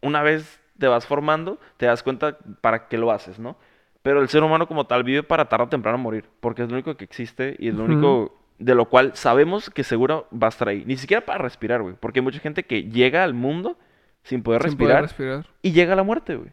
[0.00, 3.56] una vez te vas formando, te das cuenta para qué lo haces, ¿no?
[4.02, 6.74] Pero el ser humano como tal vive para tarde o temprano morir, porque es lo
[6.74, 10.50] único que existe y es lo único de lo cual sabemos que seguro va a
[10.50, 10.84] estar ahí.
[10.86, 13.78] Ni siquiera para respirar, güey, porque hay mucha gente que llega al mundo
[14.24, 15.46] sin poder Sin poder respirar respirar.
[15.62, 16.50] y llega a la muerte, güey.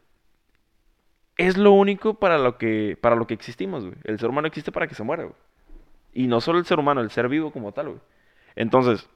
[1.37, 3.95] Es lo único para lo que para lo que existimos, güey.
[4.03, 5.35] El ser humano existe para que se muera, güey.
[6.13, 7.99] Y no solo el ser humano, el ser vivo como tal, güey.
[8.55, 9.07] Entonces,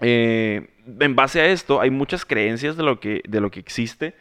[0.00, 4.14] eh, en base a esto, hay muchas creencias de lo que, de lo que existe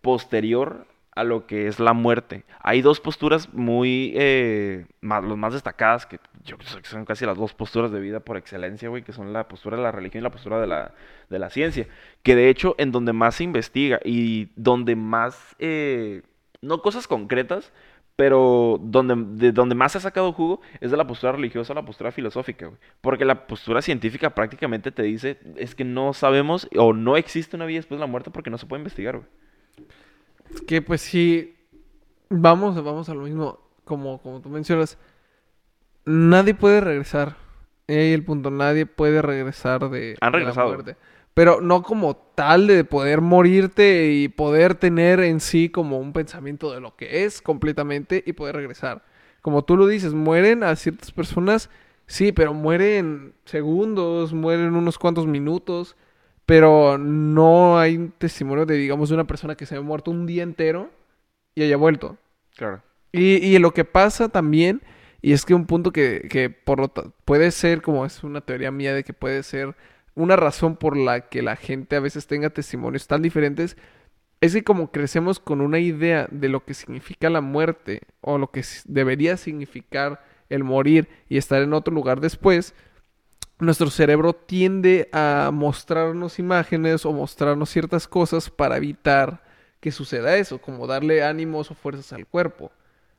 [0.00, 0.86] posterior
[1.18, 2.44] a lo que es la muerte.
[2.60, 7.26] Hay dos posturas muy, eh, más, los más destacadas, que yo creo que son casi
[7.26, 10.22] las dos posturas de vida por excelencia, güey, que son la postura de la religión
[10.22, 10.94] y la postura de la,
[11.28, 11.88] de la ciencia.
[12.22, 16.22] Que de hecho, en donde más se investiga y donde más, eh,
[16.62, 17.72] no cosas concretas,
[18.14, 21.76] pero donde, de donde más se ha sacado jugo es de la postura religiosa a
[21.76, 22.78] la postura filosófica, güey.
[23.00, 27.66] Porque la postura científica prácticamente te dice, es que no sabemos o no existe una
[27.66, 29.28] vida después de la muerte porque no se puede investigar, güey.
[30.66, 31.56] Que pues sí,
[32.28, 34.98] vamos, vamos a lo mismo, como, como tú mencionas,
[36.04, 37.36] nadie puede regresar.
[37.88, 40.96] Ahí el punto, nadie puede regresar de, Han de la muerte.
[41.32, 46.72] Pero no como tal de poder morirte y poder tener en sí como un pensamiento
[46.72, 49.04] de lo que es completamente y poder regresar.
[49.40, 51.70] Como tú lo dices, mueren a ciertas personas,
[52.06, 55.96] sí, pero mueren segundos, mueren unos cuantos minutos.
[56.48, 60.24] Pero no hay un testimonio de, digamos, de una persona que se ha muerto un
[60.24, 60.88] día entero
[61.54, 62.16] y haya vuelto.
[62.56, 62.80] Claro.
[63.12, 64.80] Y, y lo que pasa también,
[65.20, 66.88] y es que un punto que, que por lo
[67.26, 69.76] puede ser, como es una teoría mía de que puede ser
[70.14, 73.76] una razón por la que la gente a veces tenga testimonios tan diferentes,
[74.40, 78.50] es que como crecemos con una idea de lo que significa la muerte o lo
[78.50, 82.74] que debería significar el morir y estar en otro lugar después,
[83.60, 89.42] nuestro cerebro tiende a mostrarnos imágenes o mostrarnos ciertas cosas para evitar
[89.80, 92.70] que suceda eso, como darle ánimos o fuerzas al cuerpo.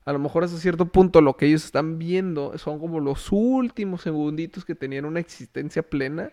[0.05, 4.01] A lo mejor hasta cierto punto lo que ellos están viendo son como los últimos
[4.01, 6.31] segunditos que tenían una existencia plena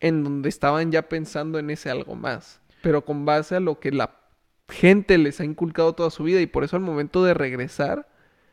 [0.00, 3.90] en donde estaban ya pensando en ese algo más, pero con base a lo que
[3.90, 4.14] la
[4.68, 8.08] gente les ha inculcado toda su vida y por eso al momento de regresar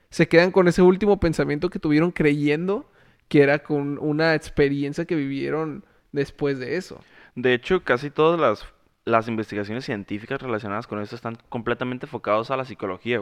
[0.10, 2.90] se quedan con ese último pensamiento que tuvieron creyendo
[3.28, 7.02] que era con una experiencia que vivieron después de eso.
[7.36, 8.66] De hecho, casi todas las,
[9.04, 13.22] las investigaciones científicas relacionadas con esto están completamente enfocados a la psicología.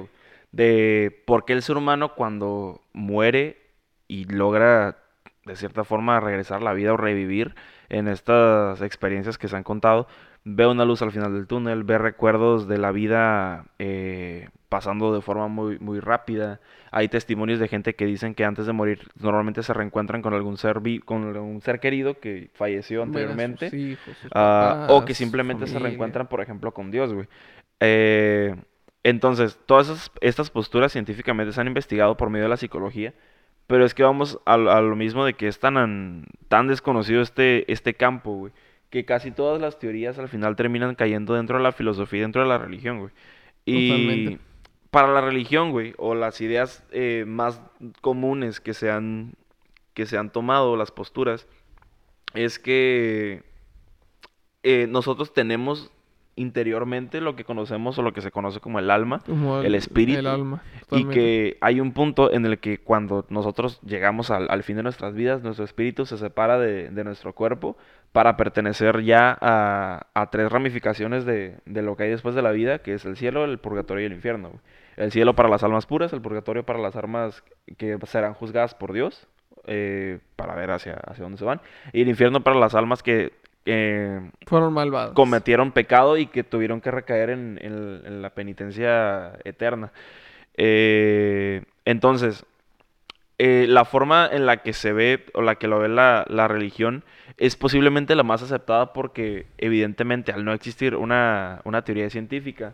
[0.51, 3.57] De por qué el ser humano cuando muere
[4.07, 4.97] y logra
[5.45, 7.55] de cierta forma regresar a la vida o revivir
[7.89, 10.07] en estas experiencias que se han contado,
[10.43, 15.21] ve una luz al final del túnel, ve recuerdos de la vida eh, pasando de
[15.21, 16.59] forma muy, muy rápida.
[16.89, 20.57] Hay testimonios de gente que dicen que antes de morir normalmente se reencuentran con algún
[20.57, 23.67] ser, vi- con algún ser querido que falleció sus anteriormente.
[23.75, 27.27] hijos, sus Ah, o que simplemente se reencuentran, por ejemplo, con Dios, güey.
[27.81, 28.55] Eh,
[29.03, 33.13] entonces, todas esas- estas posturas científicamente se han investigado por medio de la psicología,
[33.67, 37.21] pero es que vamos a, lo a lo mismo de que es tan, tan desconocido
[37.21, 38.53] este, este campo, güey,
[38.89, 42.41] que casi todas las teorías al final terminan cayendo dentro de la filosofía y dentro
[42.41, 43.11] de la religión, güey.
[43.65, 44.52] Y Totalmente.
[44.93, 47.59] Para la religión, güey, o las ideas eh, más
[48.01, 49.33] comunes que se han,
[49.95, 51.47] que se han tomado, las posturas,
[52.35, 53.41] es que
[54.61, 55.89] eh, nosotros tenemos
[56.35, 60.19] interiormente lo que conocemos o lo que se conoce como el alma Como el espíritu,
[60.19, 60.61] El alma.
[60.91, 64.83] y que hay un punto en el que cuando nosotros llegamos al, al fin de
[64.83, 67.77] nuestras vidas, nuestro espíritu se separa de, de nuestro cuerpo
[68.13, 72.51] para pertenecer ya a, a tres ramificaciones de, de lo que hay después de la
[72.51, 74.49] vida, que es el cielo, el purgatorio y el infierno.
[74.49, 74.61] güey.
[74.95, 77.43] El cielo para las almas puras, el purgatorio para las almas
[77.77, 79.27] que serán juzgadas por Dios,
[79.65, 81.59] eh, para ver hacia, hacia dónde se van,
[81.91, 83.33] y el infierno para las almas que...
[83.65, 85.13] eh, Fueron malvados.
[85.15, 89.91] cometieron pecado y que tuvieron que recaer en, en- en la penitencia eterna.
[90.55, 92.45] Eh, entonces,
[93.37, 96.47] eh, la forma en la que se ve o la que lo ve la, la
[96.47, 97.03] religión
[97.37, 102.73] es posiblemente la más aceptada porque evidentemente al no existir una, una teoría científica,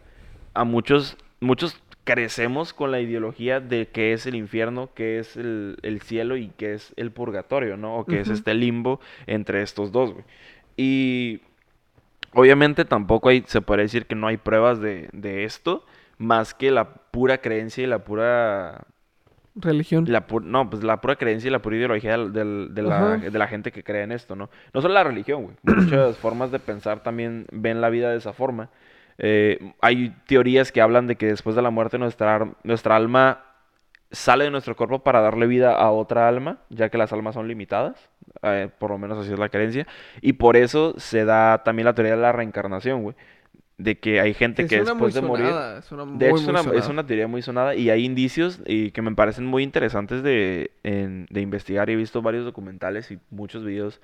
[0.54, 5.78] a muchos, muchos crecemos con la ideología de qué es el infierno, qué es el,
[5.84, 7.98] el cielo y qué es el purgatorio, ¿no?
[7.98, 10.26] O qué es este limbo entre estos dos, güey.
[10.76, 11.42] Y
[12.34, 15.84] Obviamente tampoco hay, se puede decir que no hay pruebas de, de esto,
[16.18, 18.86] más que la pura creencia y la pura,
[19.62, 20.06] Religión.
[20.08, 22.98] la pu- no, pues la pura creencia y la pura ideología del- del- de, la,
[23.14, 23.18] Ajá.
[23.18, 24.50] de la gente que cree en esto, ¿no?
[24.74, 25.56] No solo la religión, güey.
[25.64, 28.70] Muchas formas de pensar también ven la vida de esa forma.
[29.18, 33.44] Eh, hay teorías que hablan de que después de la muerte nuestra alma
[34.12, 37.48] sale de nuestro cuerpo para darle vida a otra alma, ya que las almas son
[37.48, 38.10] limitadas.
[38.44, 39.86] eh, por lo menos así es la creencia.
[40.22, 43.16] Y por eso se da también la teoría de la reencarnación, güey.
[43.80, 45.48] De que hay gente que después de morir...
[45.48, 49.64] de hecho, es una, teoría muy sonada y hay indicios y que me parecen muy
[49.64, 51.90] interesantes de, de investigar.
[51.90, 54.02] He visto varios documentales y muchos videos.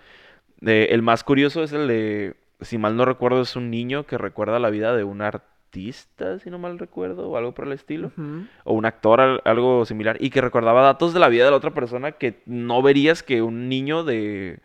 [0.62, 4.18] De, el más curioso es el de, si mal no recuerdo, es un niño que
[4.18, 5.56] recuerda la vida de un artista
[6.42, 8.12] si no mal recuerdo, o algo por el estilo,
[8.64, 11.74] o un actor, algo similar, y que recordaba datos de la vida de la otra
[11.74, 14.60] persona que no verías que un niño de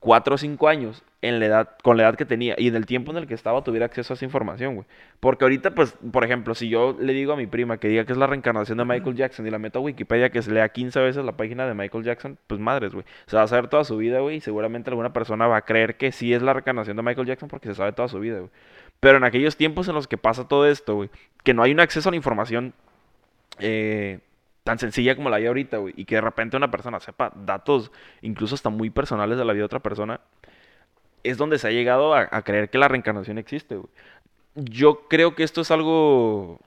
[0.00, 2.86] 4 o 5 años, en la edad, con la edad que tenía y en el
[2.86, 4.86] tiempo en el que estaba, tuviera acceso a esa información, güey.
[5.20, 8.12] Porque ahorita, pues, por ejemplo, si yo le digo a mi prima que diga que
[8.12, 10.98] es la reencarnación de Michael Jackson y la meto a Wikipedia que se lea 15
[11.00, 13.04] veces la página de Michael Jackson, pues madres, güey.
[13.26, 15.96] Se va a saber toda su vida, güey, y seguramente alguna persona va a creer
[15.96, 18.50] que sí es la reencarnación de Michael Jackson porque se sabe toda su vida, güey.
[19.00, 21.10] Pero en aquellos tiempos en los que pasa todo esto, güey,
[21.44, 22.72] que no hay un acceso a la información
[23.58, 24.20] eh,
[24.64, 27.90] tan sencilla como la hay ahorita, güey, y que de repente una persona sepa datos,
[28.22, 30.20] incluso hasta muy personales de la vida de otra persona,
[31.22, 33.88] es donde se ha llegado a, creer que la reencarnación existe, güey.
[34.54, 36.60] Yo creo que esto es algo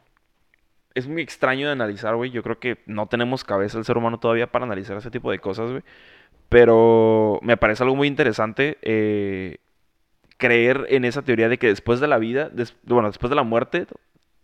[0.95, 2.31] es muy extraño de analizar, güey.
[2.31, 5.39] Yo creo que no tenemos cabeza el ser humano todavía para analizar ese tipo de
[5.39, 5.83] cosas, güey.
[6.49, 9.57] Pero me parece algo muy interesante eh,
[10.37, 12.51] creer en esa teoría de que después de la vida,
[12.83, 13.87] bueno, después de la muerte,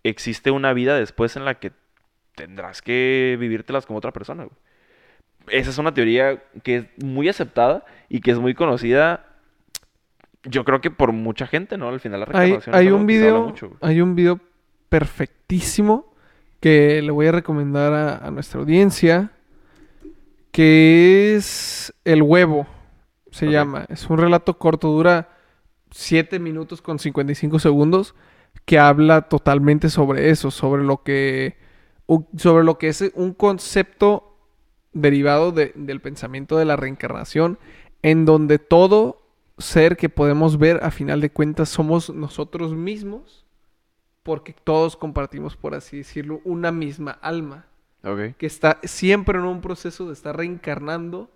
[0.03, 1.71] existe una vida después en la que
[2.39, 4.47] tendrás que vivírtelas como otra persona.
[5.49, 9.25] Esa es una teoría que es muy aceptada y que es muy conocida.
[10.43, 11.89] Yo creo que por mucha gente, ¿no?
[11.89, 14.39] Al final la reencarnación hay, hay un video, hay un video
[14.87, 16.13] perfectísimo
[16.61, 19.31] que le voy a recomendar a, a nuestra audiencia,
[20.51, 22.67] que es El huevo,
[23.31, 23.85] se llama.
[23.89, 25.27] Es un relato corto, dura
[25.91, 28.15] 7 minutos con 55 segundos
[28.63, 31.57] que habla totalmente sobre eso, sobre lo que,
[32.37, 34.37] sobre lo que es un concepto
[34.93, 37.59] derivado del pensamiento de la reencarnación,
[38.01, 39.21] en donde todo
[39.57, 43.45] ser que podemos ver a final de cuentas somos nosotros mismos,
[44.23, 47.65] porque todos compartimos, por así decirlo, una misma alma.
[48.37, 51.29] Que está siempre en un proceso de estar reencarnando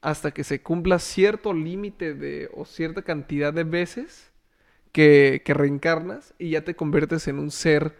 [0.00, 4.32] hasta que se cumpla cierto límite de o cierta cantidad de veces
[4.92, 7.96] que, que, reencarnas y ya te conviertes en un ser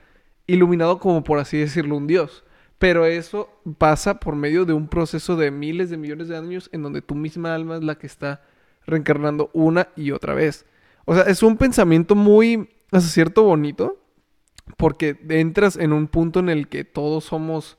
[0.49, 2.43] iluminado como por así decirlo un dios.
[2.79, 6.83] Pero eso pasa por medio de un proceso de miles de millones de años en
[6.83, 8.43] donde tu misma alma es la que está
[8.87, 10.65] reencarnando una y otra vez.
[11.05, 13.99] O sea, es un pensamiento muy, hasta cierto, bonito,
[14.77, 17.79] porque entras en un punto en el que todos somos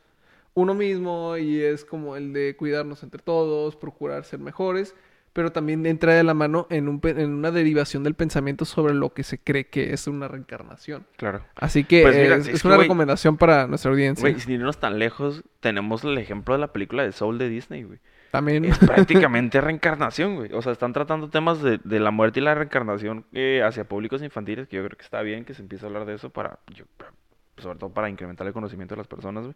[0.54, 4.96] uno mismo y es como el de cuidarnos entre todos, procurar ser mejores,
[5.34, 9.14] pero también entra de la mano en, un, en una derivación del pensamiento sobre lo
[9.14, 11.06] que se cree que es una reencarnación.
[11.18, 11.42] Claro.
[11.56, 14.22] Así que pues es, una recomendación para nuestra audiencia.
[14.22, 17.84] Güey, sin irnos tan lejos, tenemos el ejemplo de la película de Soul de Disney,
[17.84, 18.00] güey.
[18.32, 18.66] También.
[18.66, 20.54] Es prácticamente reencarnación, güey.
[20.54, 24.22] O sea, están tratando temas de, de la muerte y la reencarnación eh, hacia públicos
[24.22, 26.60] infantiles, que yo creo que está bien que se empiece a hablar de eso para,
[27.62, 29.56] sobre todo para incrementar el conocimiento de las personas, güey,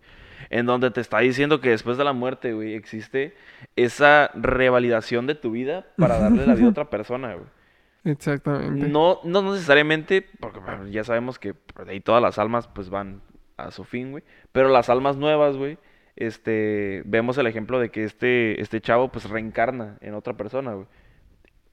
[0.50, 3.36] en donde te está diciendo que después de la muerte, güey, existe
[3.76, 7.48] esa revalidación de tu vida para darle la vida a otra persona, güey.
[8.06, 8.88] Exactamente.
[8.88, 10.60] No, no necesariamente, porque
[10.92, 13.22] ya sabemos que de ahí todas las almas pues van
[13.58, 15.78] a su fin, güey, pero las almas nuevas, güey,
[16.16, 20.88] este, vemos el ejemplo de que este, este chavo pues reencarna en otra persona, güey.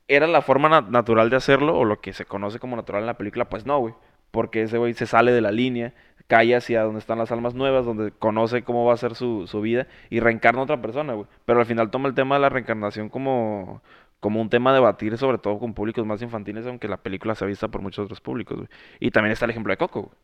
[0.09, 3.17] ¿Era la forma natural de hacerlo o lo que se conoce como natural en la
[3.17, 3.49] película?
[3.49, 3.95] Pues no, güey.
[4.33, 5.95] Porque ese güey se sale de la línea,
[6.31, 9.89] cae hacia donde están las almas nuevas, donde conoce cómo va a ser su, vida
[10.11, 11.27] y reencarna a otra persona, güey.
[11.45, 13.83] Pero al final toma el tema de la reencarnación como,
[14.21, 17.45] como un tema a debatir, sobre todo con públicos más infantiles, aunque la película se
[17.45, 18.69] ha visto por muchos otros públicos, güey.
[19.01, 20.15] Y también está el ejemplo de Coco, güey.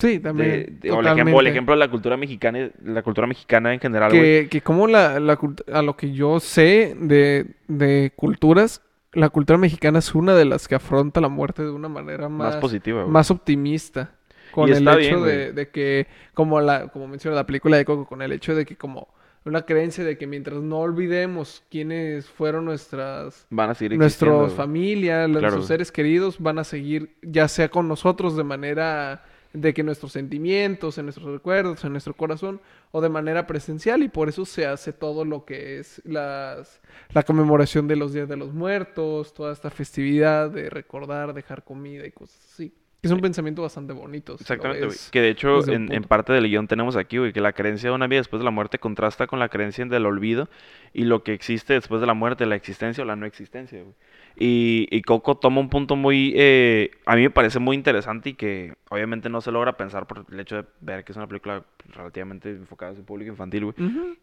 [0.00, 0.80] Sí, también.
[0.90, 4.88] o, el ejemplo, de la cultura mexicana, la cultura mexicana en general, que, Que como
[4.88, 8.82] la, a lo que yo sé de, de culturas,
[9.12, 12.54] la cultura mexicana es una de las que afronta la muerte de una manera más,
[12.54, 14.10] más positiva, más optimista.
[14.52, 18.32] Con el hecho de, que, como la, como menciona la película de Coco, con el
[18.32, 19.08] hecho de que como
[19.44, 25.28] una creencia de que mientras no olvidemos quiénes fueron nuestras van a seguir nuestras familias,
[25.28, 30.12] nuestros seres queridos van a seguir ya sea con nosotros de manera de que nuestros
[30.12, 34.66] sentimientos, en nuestros recuerdos, en nuestro corazón o de manera presencial y por eso se
[34.66, 36.80] hace todo lo que es las,
[37.12, 42.06] la conmemoración de los días de los muertos, toda esta festividad de recordar, dejar comida
[42.06, 42.72] y cosas así.
[43.04, 44.36] Es un pensamiento bastante bonito.
[44.40, 44.96] Exactamente, güey.
[45.10, 48.06] Que de hecho, en, parte del guion tenemos aquí, güey, que la creencia de una
[48.06, 50.48] vida después de la muerte contrasta con la creencia del olvido
[50.94, 53.94] y lo que existe después de la muerte, la existencia o la no existencia, güey.
[54.36, 58.34] Y, y Coco toma un punto muy, eh, a mí me parece muy interesante y
[58.34, 61.64] que obviamente no se logra pensar por el hecho de ver que es una película
[61.94, 63.74] relativamente enfocada en su público infantil, güey.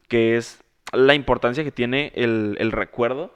[0.08, 0.64] Que es
[0.94, 3.34] la importancia que tiene el, el recuerdo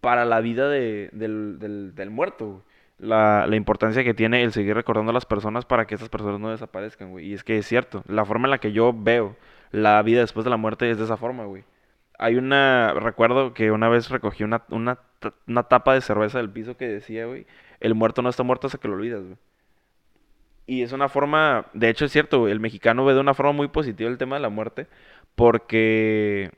[0.00, 2.71] para la vida de- del, del- del muerto, güey.
[3.02, 6.38] La, la importancia que tiene el seguir recordando a las personas para que esas personas
[6.38, 7.26] no desaparezcan, güey.
[7.26, 9.36] Y es que es cierto, la forma en la que yo veo
[9.72, 11.64] la vida después de la muerte es de esa forma, güey.
[12.18, 15.00] Hay una, recuerdo que una vez recogí una, una,
[15.48, 17.46] una tapa de cerveza del piso que decía, güey,
[17.80, 19.36] el muerto no está muerto hasta que lo olvidas, güey.
[20.66, 23.66] Y es una forma, de hecho es cierto, el mexicano ve de una forma muy
[23.68, 24.86] positiva el tema de la muerte,
[25.34, 26.52] porque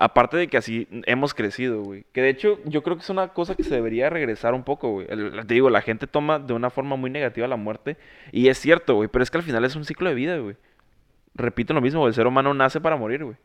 [0.00, 3.28] aparte de que así hemos crecido, güey, que de hecho yo creo que es una
[3.28, 5.06] cosa que se debería regresar un poco, güey.
[5.06, 7.98] Te digo, la gente toma de una forma muy negativa la muerte,
[8.32, 10.56] y es cierto, güey, pero es que al final es un ciclo de vida, güey.
[11.34, 13.36] Repito lo mismo, el ser humano nace para morir, güey.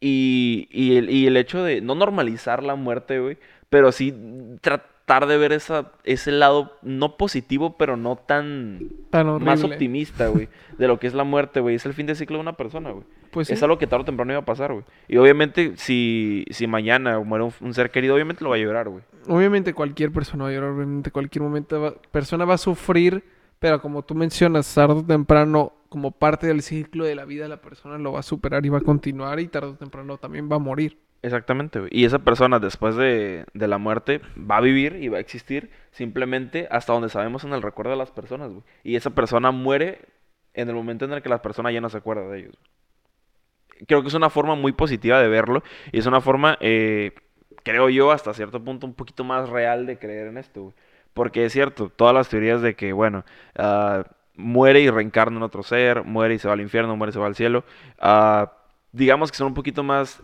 [0.00, 3.38] Y, y el, y el hecho de no normalizar la muerte, güey,
[3.70, 4.14] pero sí
[4.60, 4.93] tratar
[5.26, 8.88] de ver esa, ese lado no positivo, pero no tan
[9.44, 10.48] más optimista, güey,
[10.78, 11.74] de lo que es la muerte, güey.
[11.74, 13.04] Es el fin de ciclo de una persona, güey.
[13.30, 14.84] Pues Es algo que tarde o temprano iba a pasar, güey.
[15.08, 18.88] Y obviamente, si, si mañana muere un, un ser querido, obviamente lo va a llorar,
[18.88, 19.02] güey.
[19.28, 23.24] Obviamente cualquier persona va a llorar, obviamente cualquier momento va- persona va a sufrir,
[23.58, 27.60] pero como tú mencionas, tarde o temprano, como parte del ciclo de la vida, la
[27.60, 30.56] persona lo va a superar y va a continuar y tarde o temprano también va
[30.56, 30.98] a morir.
[31.24, 31.90] Exactamente, güey.
[31.90, 35.70] Y esa persona, después de, de la muerte, va a vivir y va a existir
[35.90, 38.62] simplemente hasta donde sabemos en el recuerdo de las personas, güey.
[38.82, 40.02] Y esa persona muere
[40.52, 42.58] en el momento en el que la persona ya no se acuerda de ellos.
[43.88, 45.62] Creo que es una forma muy positiva de verlo
[45.92, 47.12] y es una forma, eh,
[47.62, 50.74] creo yo, hasta cierto punto un poquito más real de creer en esto, güey.
[51.14, 53.24] Porque es cierto, todas las teorías de que, bueno,
[53.56, 54.04] ah,
[54.36, 57.18] muere y reencarna en otro ser, muere y se va al infierno, muere y se
[57.18, 57.64] va al cielo,
[57.98, 58.52] ah,
[58.92, 60.20] digamos que son un poquito más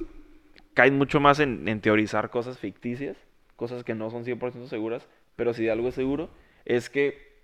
[0.80, 3.14] caen mucho más en, en teorizar cosas ficticias,
[3.54, 5.06] cosas que no son 100% seguras,
[5.36, 6.30] pero si de algo es seguro,
[6.64, 7.34] es que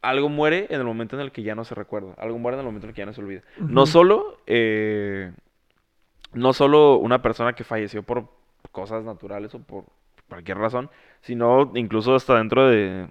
[0.00, 2.60] algo muere en el momento en el que ya no se recuerda, algo muere en
[2.60, 3.42] el momento en el que ya no se olvida.
[3.58, 5.30] No solo, eh,
[6.32, 8.30] no solo una persona que falleció por
[8.72, 9.84] cosas naturales o por
[10.30, 10.88] cualquier razón,
[11.20, 13.08] sino incluso hasta dentro de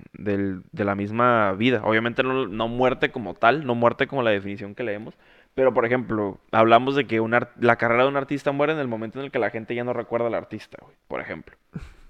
[0.71, 1.83] la misma vida.
[1.85, 5.13] Obviamente no, no muerte como tal, no muerte como la definición que leemos,
[5.55, 8.79] pero por ejemplo, hablamos de que un ar- la carrera de un artista muere en
[8.79, 11.55] el momento en el que la gente ya no recuerda al artista, güey, por ejemplo.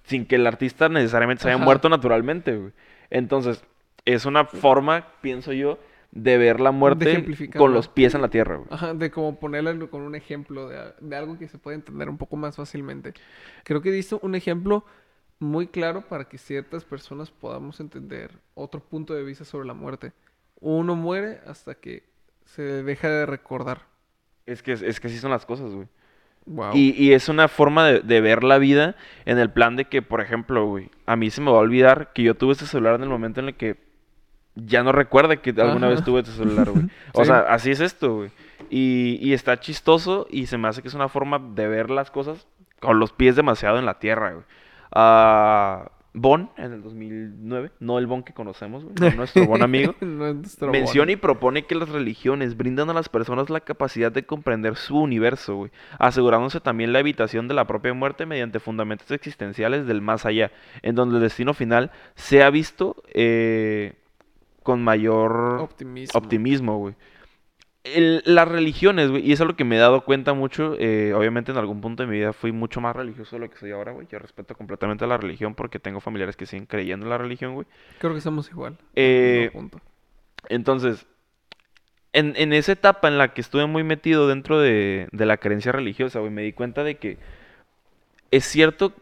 [0.03, 1.65] Sin que el artista necesariamente se haya Ajá.
[1.65, 2.71] muerto naturalmente, güey.
[3.09, 3.63] Entonces,
[4.05, 5.79] es una forma, pienso yo,
[6.11, 7.25] de ver la muerte
[7.57, 8.67] con los pies en la tierra, güey.
[8.69, 12.17] Ajá, de como ponerlo con un ejemplo de, de algo que se puede entender un
[12.17, 13.13] poco más fácilmente.
[13.63, 14.85] Creo que diste un ejemplo
[15.39, 20.13] muy claro para que ciertas personas podamos entender otro punto de vista sobre la muerte.
[20.59, 22.03] Uno muere hasta que
[22.45, 23.81] se deja de recordar.
[24.45, 25.87] Es que, es que así son las cosas, güey.
[26.45, 26.71] Wow.
[26.73, 30.01] Y, y es una forma de, de ver la vida en el plan de que,
[30.01, 32.95] por ejemplo, güey, a mí se me va a olvidar que yo tuve este celular
[32.95, 33.77] en el momento en el que
[34.55, 35.95] ya no recuerde que alguna Ajá.
[35.95, 36.85] vez tuve este celular, güey.
[37.13, 37.27] O Sí.
[37.27, 38.31] sea, así es esto, güey.
[38.69, 42.11] Y, y está chistoso y se me hace que es una forma de ver las
[42.11, 42.45] cosas
[42.81, 44.45] con los pies demasiado en la tierra, güey.
[44.91, 49.95] Ah, Bon, en el 2009, no el Bon que conocemos, güey, no nuestro buen amigo.
[50.01, 54.75] Nuestro Menciona y propone que las religiones brindan a las personas la capacidad de comprender
[54.75, 60.01] su universo, güey, asegurándose también la evitación de la propia muerte mediante fundamentos existenciales del
[60.01, 60.51] más allá,
[60.83, 63.93] en donde el destino final sea visto eh,
[64.61, 66.19] con mayor Optimismo.
[66.19, 66.95] optimismo, güey.
[67.83, 71.13] El- las religiones, güey, y eso es lo que me he dado cuenta mucho, eh,
[71.13, 73.71] obviamente en algún punto de mi vida fui mucho más religioso de lo que soy
[73.71, 74.07] ahora, güey.
[74.09, 77.67] Yo respeto completamente la religión porque tengo familiares que siguen creyendo en la religión, güey.
[77.99, 78.77] Creo que somos igual.
[78.95, 79.51] Eh,
[80.47, 81.05] entonces,
[82.13, 85.71] en, en esa etapa en la que estuve muy metido dentro de, de la creencia
[85.73, 87.17] religiosa, güey, me di cuenta de que
[88.31, 88.93] es cierto,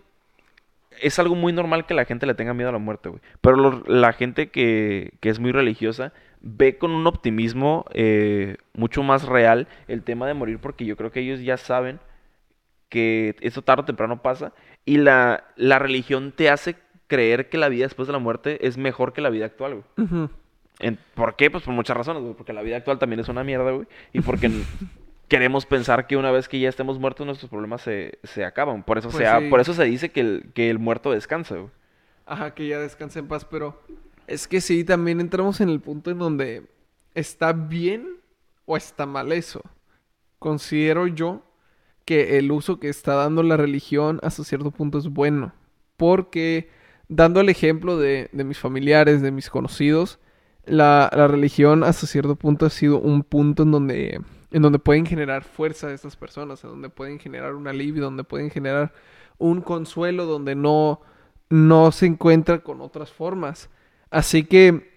[1.00, 3.22] es algo muy normal que la gente le tenga miedo a la muerte, güey.
[3.42, 9.04] Pero lo- la gente que, que es muy religiosa ve con un optimismo eh, mucho
[9.04, 12.00] más real el tema de morir porque yo creo que ellos ya saben
[12.90, 14.52] que eso tarde o temprano pasa
[14.84, 16.76] y la, la religión te hace
[17.08, 20.28] creer que la vida después de la muerte es mejor que la vida actual, güey.
[21.14, 21.52] ¿Por qué?
[21.52, 22.34] Pues por muchas razones, güey.
[22.34, 23.88] Porque la vida actual también es una mierda, güey.
[24.14, 24.50] Y porque
[25.32, 28.84] queremos pensar que una vez que ya estemos muertos, nuestros problemas se, se acaban.
[28.84, 29.48] Por eso, Pues se, ha- sí.
[29.50, 31.70] por eso se dice que el, que el muerto descansa, güey.
[32.26, 33.82] Ajá, que ya descanse en paz, pero
[34.28, 36.64] es que sí, también entramos en el punto en donde
[37.16, 38.18] está bien
[38.66, 39.62] o está mal eso.
[40.38, 41.44] Considero yo
[42.04, 45.54] que el uso que está dando la religión hasta cierto punto es bueno,
[45.98, 46.70] porque
[47.08, 50.20] dando el ejemplo de, de mis familiares, de mis conocidos,
[50.66, 54.22] la, la religión hasta cierto punto ha sido un punto en donde,
[54.52, 58.24] en donde pueden generar fuerza a estas personas, en donde pueden generar un alivio, donde
[58.24, 58.94] pueden generar
[59.38, 61.02] un consuelo, donde no,
[61.50, 63.70] no se encuentra con otras formas.
[64.10, 64.92] Así que,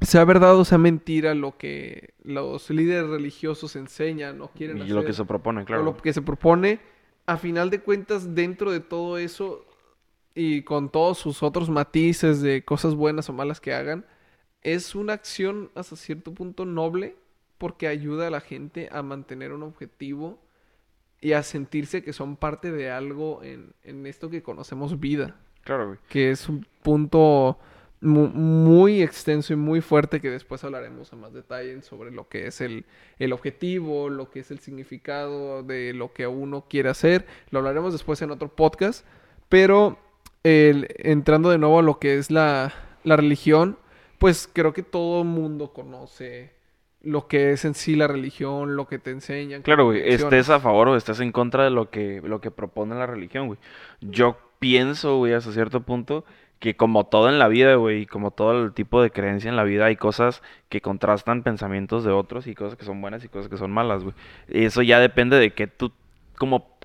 [0.00, 4.94] sea verdad o sea mentira lo que los líderes religiosos enseñan o quieren Y hacer,
[4.94, 5.84] lo que se propone, o claro.
[5.84, 6.80] lo que se propone,
[7.26, 9.64] a final de cuentas, dentro de todo eso,
[10.34, 14.04] y con todos sus otros matices de cosas buenas o malas que hagan,
[14.62, 17.16] es una acción hasta cierto punto noble
[17.58, 20.38] porque ayuda a la gente a mantener un objetivo
[21.20, 25.36] y a sentirse que son parte de algo en, en esto que conocemos vida.
[25.64, 25.98] Claro, güey.
[26.08, 27.58] Que es un punto
[28.00, 32.46] mu- muy extenso y muy fuerte que después hablaremos a más detalle sobre lo que
[32.46, 32.86] es el,
[33.18, 37.26] el objetivo, lo que es el significado de lo que uno quiere hacer.
[37.50, 39.04] Lo hablaremos después en otro podcast.
[39.48, 39.98] Pero
[40.44, 43.76] el- entrando de nuevo a lo que es la, la religión,
[44.18, 46.52] pues creo que todo mundo conoce
[47.02, 49.62] lo que es en sí la religión, lo que te enseñan.
[49.62, 52.94] Claro, güey, estés a favor o estés en contra de lo que, lo que propone
[52.94, 53.58] la religión, güey.
[54.00, 56.24] Yo pienso, güey, hasta cierto punto,
[56.58, 59.64] que como todo en la vida, güey, como todo el tipo de creencia en la
[59.64, 63.48] vida, hay cosas que contrastan pensamientos de otros y cosas que son buenas y cosas
[63.48, 64.14] que son malas, güey.
[64.48, 65.92] Eso ya depende de que tú,
[66.36, 66.78] como,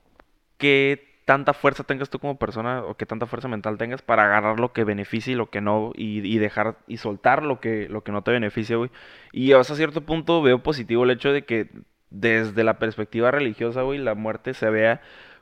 [0.58, 4.60] qué tanta fuerza tengas tú como persona o qué tanta fuerza mental tengas para agarrar
[4.60, 8.04] lo que beneficia y lo que no y, y dejar y soltar lo que, lo
[8.04, 8.92] que no te beneficia, güey.
[9.32, 11.70] Y hasta cierto punto veo positivo el hecho de que
[12.10, 15.02] desde la perspectiva religiosa, güey, la muerte se vea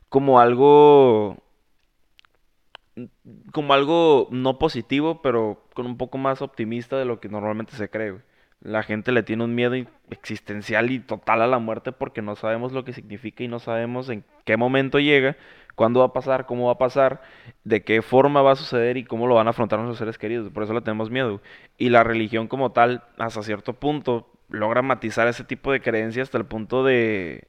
[0.10, 1.44] como algo
[3.52, 7.90] como algo no positivo, pero con un poco más optimista de lo que normalmente se
[7.90, 8.16] cree.
[8.62, 9.76] La gente le tiene un miedo
[10.12, 14.10] existencial y total a la muerte porque no sabemos lo que significa y no sabemos
[14.10, 15.36] en qué momento llega,
[15.76, 17.22] cuándo va a pasar, cómo va a pasar,
[17.64, 20.50] de qué forma va a suceder y cómo lo van a afrontar nuestros seres queridos.
[20.50, 21.42] Por eso le tenemos miedo.
[21.78, 26.38] Y la religión como tal, hasta cierto punto, logra matizar ese tipo de creencias hasta
[26.38, 27.48] el punto de,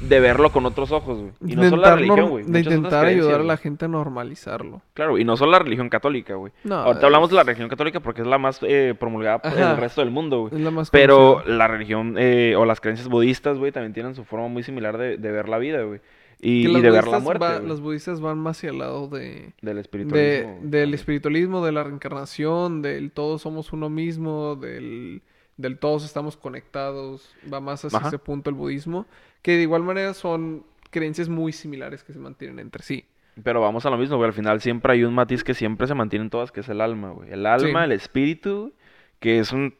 [0.00, 1.32] de verlo con otros ojos, güey.
[1.52, 2.44] Y no solo la religión, güey.
[2.44, 4.82] De intentar ayudar a la gente a normalizarlo.
[4.94, 6.52] Claro, y no solo la religión católica, güey.
[6.64, 9.72] No, Ahorita hablamos de la religión católica porque es la más eh, promulgada Ajá.
[9.72, 10.54] el resto del mundo, güey.
[10.54, 14.24] Es la más Pero la religión eh, o las creencias budistas, güey, también tienen su
[14.24, 16.00] forma muy similar de, de ver la vida, güey.
[16.44, 19.06] Y, y de ver la budistas muerte, va- los budistas van más hacia el lado
[19.08, 20.48] de, Del de- espiritualismo.
[20.50, 20.94] del también.
[20.94, 25.22] espiritualismo, de la reencarnación, del todos somos uno mismo, del,
[25.56, 27.32] del todos estamos conectados.
[27.52, 28.08] Va más hacia Ajá.
[28.08, 29.06] ese punto el budismo.
[29.40, 33.04] Que de igual manera son creencias muy similares que se mantienen entre sí.
[33.42, 34.26] Pero vamos a lo mismo, güey.
[34.28, 36.80] Al final siempre hay un matiz que siempre se mantiene en todas, que es el
[36.80, 37.30] alma, güey.
[37.32, 37.84] El alma, Sí.
[37.84, 38.72] el espíritu,
[39.20, 39.74] que es un-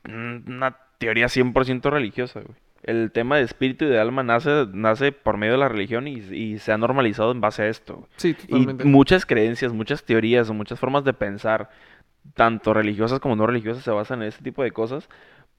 [0.47, 2.57] una teoría 100% religiosa, güey.
[2.83, 6.15] El tema de espíritu y de alma nace, nace por medio de la religión y,
[6.19, 8.09] y se ha normalizado en base a esto.
[8.17, 8.85] Sí, Y totalmente.
[8.85, 11.71] muchas creencias, muchas teorías o muchas formas de pensar,
[12.35, 15.09] tanto religiosas como no religiosas, se basan en este tipo de cosas.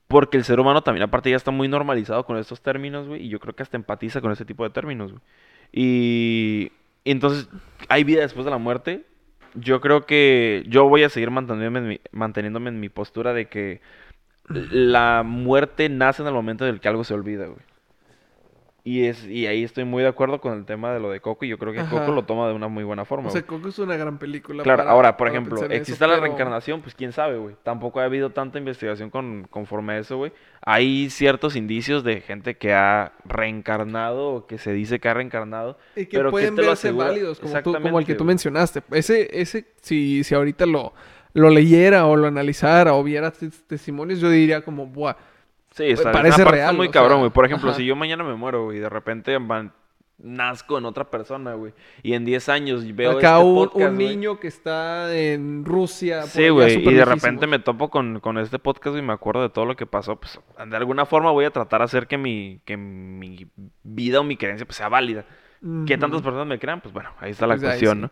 [0.07, 3.25] Porque el ser humano también, aparte, ya está muy normalizado con estos términos, güey.
[3.25, 5.23] Y yo creo que hasta empatiza con este tipo de términos, güey.
[5.71, 6.71] Y,
[7.03, 7.49] y entonces,
[7.89, 9.05] ¿hay vida después de la muerte?
[9.55, 13.47] Yo creo que yo voy a seguir manteniéndome en mi, manteniéndome en mi postura de
[13.47, 13.81] que
[14.49, 17.59] la muerte nace en el momento en el que algo se olvida, güey.
[18.85, 21.45] Y, es, y ahí estoy muy de acuerdo con el tema de lo de Coco.
[21.45, 23.47] Y yo creo que Coco lo toma de una muy buena forma, O sea, güey.
[23.47, 24.61] Coco es una gran película.
[24.61, 26.81] Claro, para- ahora, por ejemplo, eso, ¿existe la pero- reencarnación?
[26.81, 27.55] Pues quién sabe, güey.
[27.63, 30.33] Tampoco ha habido tanta investigación con, conforme a eso, güey.
[30.65, 35.77] Hay ciertos indicios de gente que ha reencarnado o que se dice que ha reencarnado.
[35.95, 38.83] Y que pero ¿qué pueden verse válidos, como, tú, como el que tú mencionaste.
[38.91, 40.91] Ese, ese si, si ahorita lo,
[41.33, 45.15] lo leyera o lo analizara o viera tes- testimonios, yo diría como, buah,
[45.71, 47.31] Sí, está, parece real, muy cabrón, güey.
[47.31, 47.77] Por ejemplo, ajá.
[47.79, 49.73] si yo mañana me muero, güey, y de repente van-
[50.19, 51.73] nazco en otra persona, güey.
[52.03, 54.07] Y en 10 años veo acá este un, podcast, un güey.
[54.09, 56.21] niño que está en Rusia.
[56.23, 59.49] Sí, güey, y de repente me topo con, con este podcast y me acuerdo de
[59.49, 62.61] todo lo que pasó, pues de alguna forma voy a tratar de hacer que mi,
[62.65, 63.47] que mi
[63.81, 65.25] vida o mi creencia pues, sea válida.
[65.87, 66.25] ¿Qué tantas Ujú.
[66.25, 66.81] personas me crean?
[66.81, 68.01] Pues bueno, ahí está la Pues ahí cuestión, sí.
[68.03, 68.11] ¿no?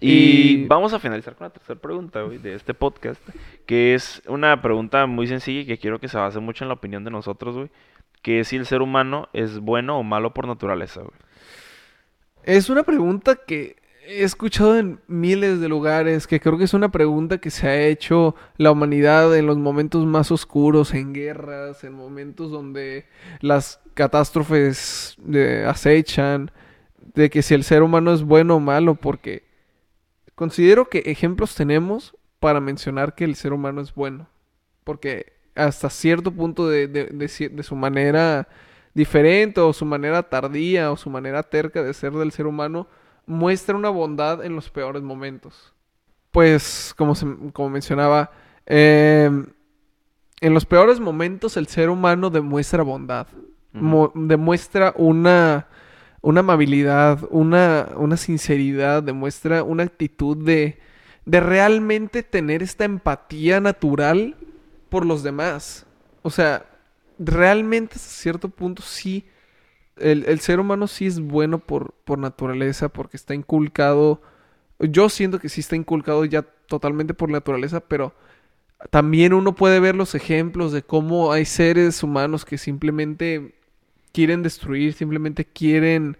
[0.00, 3.20] Y, Y- vamos a finalizar con la tercera pregunta, güey, de este podcast,
[3.66, 6.74] que es una pregunta muy sencilla y que quiero que se base mucho en la
[6.74, 7.70] opinión de nosotros, güey,
[8.22, 11.12] que es si el ser humano es bueno o malo por naturaleza, güey.
[12.44, 16.90] Es una pregunta que he escuchado en miles de lugares, que creo que es una
[16.90, 21.92] pregunta que se ha hecho la humanidad en los momentos más oscuros, en guerras, en
[21.92, 23.06] momentos donde
[23.40, 26.50] las catástrofes eh, acechan,
[27.14, 29.44] de que si el ser humano es bueno o malo, porque
[30.34, 34.26] considero que ejemplos tenemos para mencionar que el ser humano es bueno,
[34.84, 38.48] porque hasta cierto punto de, de- de su manera
[38.94, 42.86] diferente o su manera tardía o su manera terca de ser del ser humano
[43.26, 45.72] muestra una bondad en los peores momentos.
[46.30, 48.30] Pues, como, se- como mencionaba,
[48.66, 49.46] em,
[50.40, 53.26] en los peores momentos el ser humano demuestra bondad,
[54.14, 55.68] demuestra una,
[56.22, 60.78] una amabilidad, una, una sinceridad, demuestra una actitud de,
[61.26, 64.36] de realmente tener esta empatía natural
[64.88, 65.84] por los demás.
[66.22, 66.64] O sea,
[67.18, 69.26] realmente hasta cierto punto sí,
[69.96, 74.22] el, el ser humano sí es bueno por, por naturaleza, porque está inculcado
[74.88, 78.14] yo siento que sí está inculcado ya totalmente por naturaleza, pero
[78.90, 83.54] también uno puede ver los ejemplos de cómo hay seres humanos que simplemente
[84.12, 86.16] quieren destruir, simplemente quieren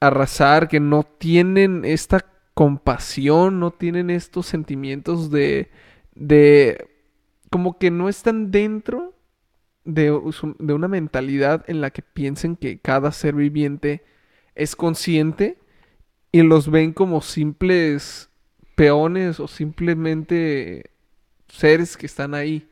[0.00, 2.24] arrasar, que no tienen esta
[2.54, 5.70] compasión, no tienen estos sentimientos de,
[6.14, 6.88] de,
[7.50, 9.14] como que no están dentro
[9.84, 10.12] de,
[10.58, 14.04] de una mentalidad en la que piensen que cada ser viviente
[14.54, 15.58] es consciente
[16.32, 18.30] y los ven como simples
[18.74, 20.90] peones o simplemente
[21.48, 22.68] seres que están ahí.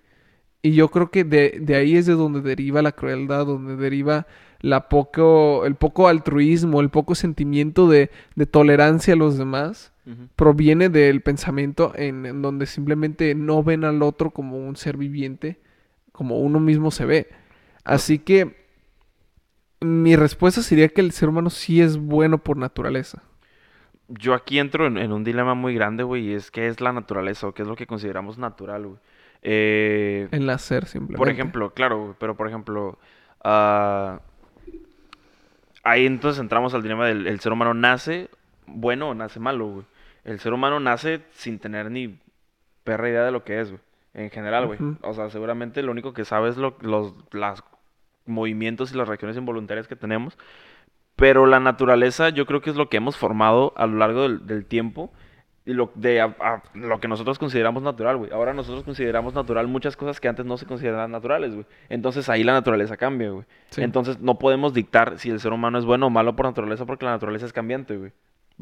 [0.62, 4.26] Y yo creo que de, de, ahí es de donde deriva la crueldad, donde deriva
[4.66, 9.92] la poco, el poco altruismo, el poco sentimiento de, de tolerancia a los demás.
[10.36, 15.58] Proviene del pensamiento en, en, donde simplemente no ven al otro como un ser viviente,
[16.12, 17.28] como uno mismo se ve.
[17.82, 18.66] Así que
[19.80, 23.24] mi respuesta sería que el ser humano sí es bueno por naturaleza
[24.08, 27.46] yo aquí entro en, un dilema muy grande, güey, y es qué es la naturaleza
[27.46, 28.98] o qué es lo que consideramos natural, güey.
[29.42, 31.18] Eh, el nacer, simplemente.
[31.18, 32.98] Por ejemplo, claro, pero por ejemplo,
[33.44, 34.18] uh,
[35.86, 38.28] ahí entonces entramos al dilema del el ser humano nace
[38.66, 39.86] bueno o nace malo, güey.
[40.24, 42.18] El ser humano nace sin tener ni
[42.84, 43.80] perra idea de lo que es, güey.
[44.14, 44.78] En general, güey.
[45.02, 47.62] O sea, seguramente lo único que sabe es lo, los los
[48.26, 50.36] movimientos y las reacciones involuntarias que tenemos.
[51.16, 54.66] Pero la naturaleza yo creo que es lo que hemos formado a lo largo del,
[54.66, 55.12] tiempo
[55.66, 56.32] y lo, de
[56.74, 58.30] lo que nosotros consideramos natural, güey.
[58.30, 61.66] Ahora nosotros consideramos natural muchas cosas que antes no se consideraban naturales, güey.
[61.88, 63.44] Entonces ahí la naturaleza cambia, güey.
[63.76, 67.04] Entonces no podemos dictar si el ser humano es bueno o malo por naturaleza porque
[67.04, 68.12] la naturaleza es cambiante, güey.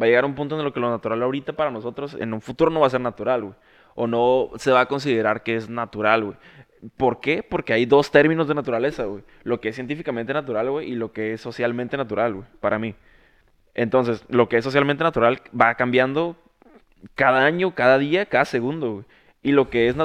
[0.01, 2.41] Va a llegar un punto en el que lo natural ahorita para nosotros en un
[2.41, 3.55] futuro no va a ser natural, güey.
[3.95, 6.37] O no se va a considerar que es natural, güey.
[6.97, 7.43] ¿Por qué?
[7.43, 9.25] Porque hay dos términos de naturaleza, güey.
[9.43, 12.95] Lo que es científicamente natural, güey, y lo que es socialmente natural, güey, para mí.
[13.75, 16.37] Entonces, lo que es socialmente natural va cambiando
[17.15, 19.05] cada año, cada día, cada segundo.
[19.43, 19.97] Y lo que es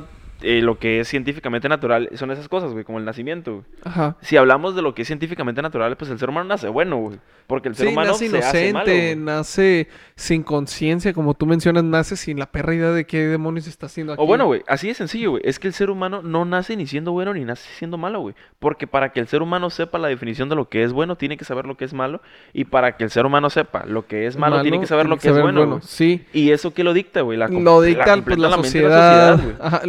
[0.41, 3.65] eh, lo que es científicamente natural son esas cosas, güey, como el nacimiento, güey.
[3.83, 4.17] Ajá.
[4.21, 7.19] Si hablamos de lo que es científicamente natural, pues el ser humano nace bueno, güey.
[7.47, 12.45] Porque el ser humano nace inocente, nace sin conciencia, como tú mencionas, nace sin la
[12.45, 14.21] perra idea de qué demonios está haciendo aquí.
[14.21, 15.41] O bueno, güey, así de sencillo, güey.
[15.43, 18.35] Es que el ser humano no nace ni siendo bueno ni nace siendo malo, güey.
[18.59, 21.37] Porque para que el ser humano sepa la definición de lo que es bueno, tiene
[21.37, 22.21] que saber lo que es malo.
[22.53, 25.17] Y para que el ser humano sepa lo que es malo, tiene que saber lo
[25.17, 25.79] que, es bueno.
[25.81, 26.25] Sí.
[26.33, 27.37] Y eso que lo dicta, güey.
[27.37, 29.39] La, lo dicta la, pues, la, sociedad.
[29.59, 29.81] Ajá,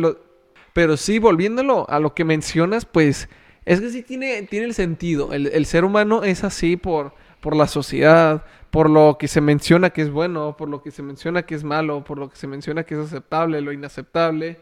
[0.73, 3.29] Pero sí, volviéndolo a lo que mencionas, pues
[3.65, 5.33] es que sí tiene, tiene el sentido.
[5.33, 10.03] El, ser humano es así por por la sociedad, por lo que se menciona que
[10.03, 12.85] es bueno, por lo que se menciona que es malo, por lo que se menciona
[12.85, 14.61] que es aceptable, lo inaceptable,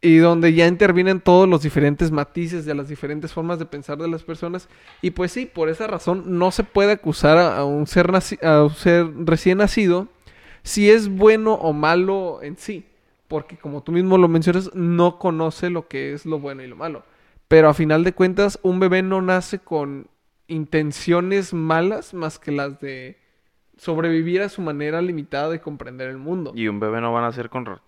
[0.00, 4.08] y donde ya intervienen todos los diferentes matices de las diferentes formas de pensar de
[4.08, 4.68] las personas.
[5.02, 8.10] Y pues sí, por esa razón no se puede acusar a, un, ser
[8.42, 10.08] a un ser recién nacido
[10.62, 12.84] si es bueno o malo en sí,
[13.28, 16.76] porque como tú mismo lo mencionas, no conoce lo que es lo bueno y lo
[16.76, 17.04] malo.
[17.46, 20.08] Pero a final de cuentas, un bebé no nace con
[20.48, 23.18] intenciones malas más que las de
[23.78, 26.52] sobrevivir a su manera limitada de comprender el mundo.
[26.54, 27.80] Y un bebé no van a ser con,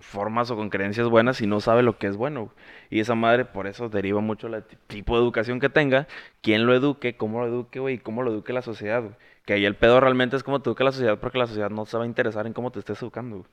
[0.00, 2.50] formas o con creencias buenas si no sabe lo que es bueno.
[2.90, 6.08] Y esa madre por eso deriva mucho el tipo de educación que tenga,
[6.40, 9.04] quién lo eduque, cómo lo eduque, güey, y cómo lo eduque la sociedad,
[9.44, 11.84] Que ahí el pedo realmente es cómo te educa la sociedad porque la sociedad no
[11.84, 13.44] se va a interesar en cómo te estés educando,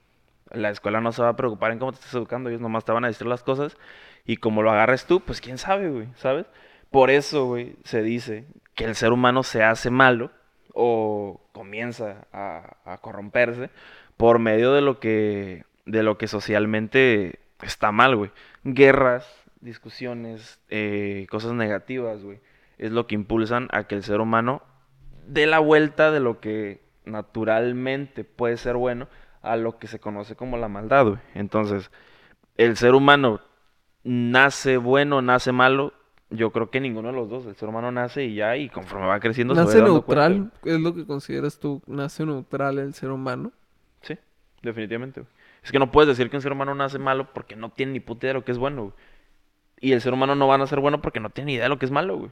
[0.51, 2.91] La escuela no se va a preocupar en cómo te estés educando, ellos nomás te
[2.91, 3.77] van a decir las cosas
[4.25, 6.45] y como lo agarres tú, pues quién sabe, güey, ¿sabes?
[6.91, 10.31] Por eso, güey, se dice que el ser humano se hace malo
[10.73, 13.69] o comienza a, corromperse
[14.17, 18.31] por medio de lo que de lo que socialmente está mal, güey.
[18.63, 19.27] Guerras,
[19.61, 22.39] discusiones, eh, cosas negativas, güey.
[22.77, 24.63] Es lo que impulsan a que el ser humano
[25.27, 29.07] dé la vuelta de lo que naturalmente puede ser bueno
[29.45, 31.19] a lo que se conoce como la maldad, güey.
[31.33, 31.91] Entonces,
[32.57, 33.41] el ser humano
[34.03, 35.93] nace bueno, nace malo,
[36.29, 37.45] yo creo que ninguno de los dos.
[37.45, 40.51] El ser humano nace y ya, y conforme va creciendo ¿Nace se va neutral?
[40.63, 41.81] ¿Es lo que consideras tú?
[41.87, 43.51] ¿Nace neutral el ser humano?
[44.01, 44.17] Sí,
[44.61, 45.23] definitivamente.
[45.63, 47.99] Es que no puedes decir que un ser humano nace malo porque no tiene ni
[47.99, 48.93] puta idea de lo que es bueno,
[49.79, 51.69] Y el ser humano no va a nacer bueno porque no tiene ni idea de
[51.69, 52.31] lo que es malo, güey.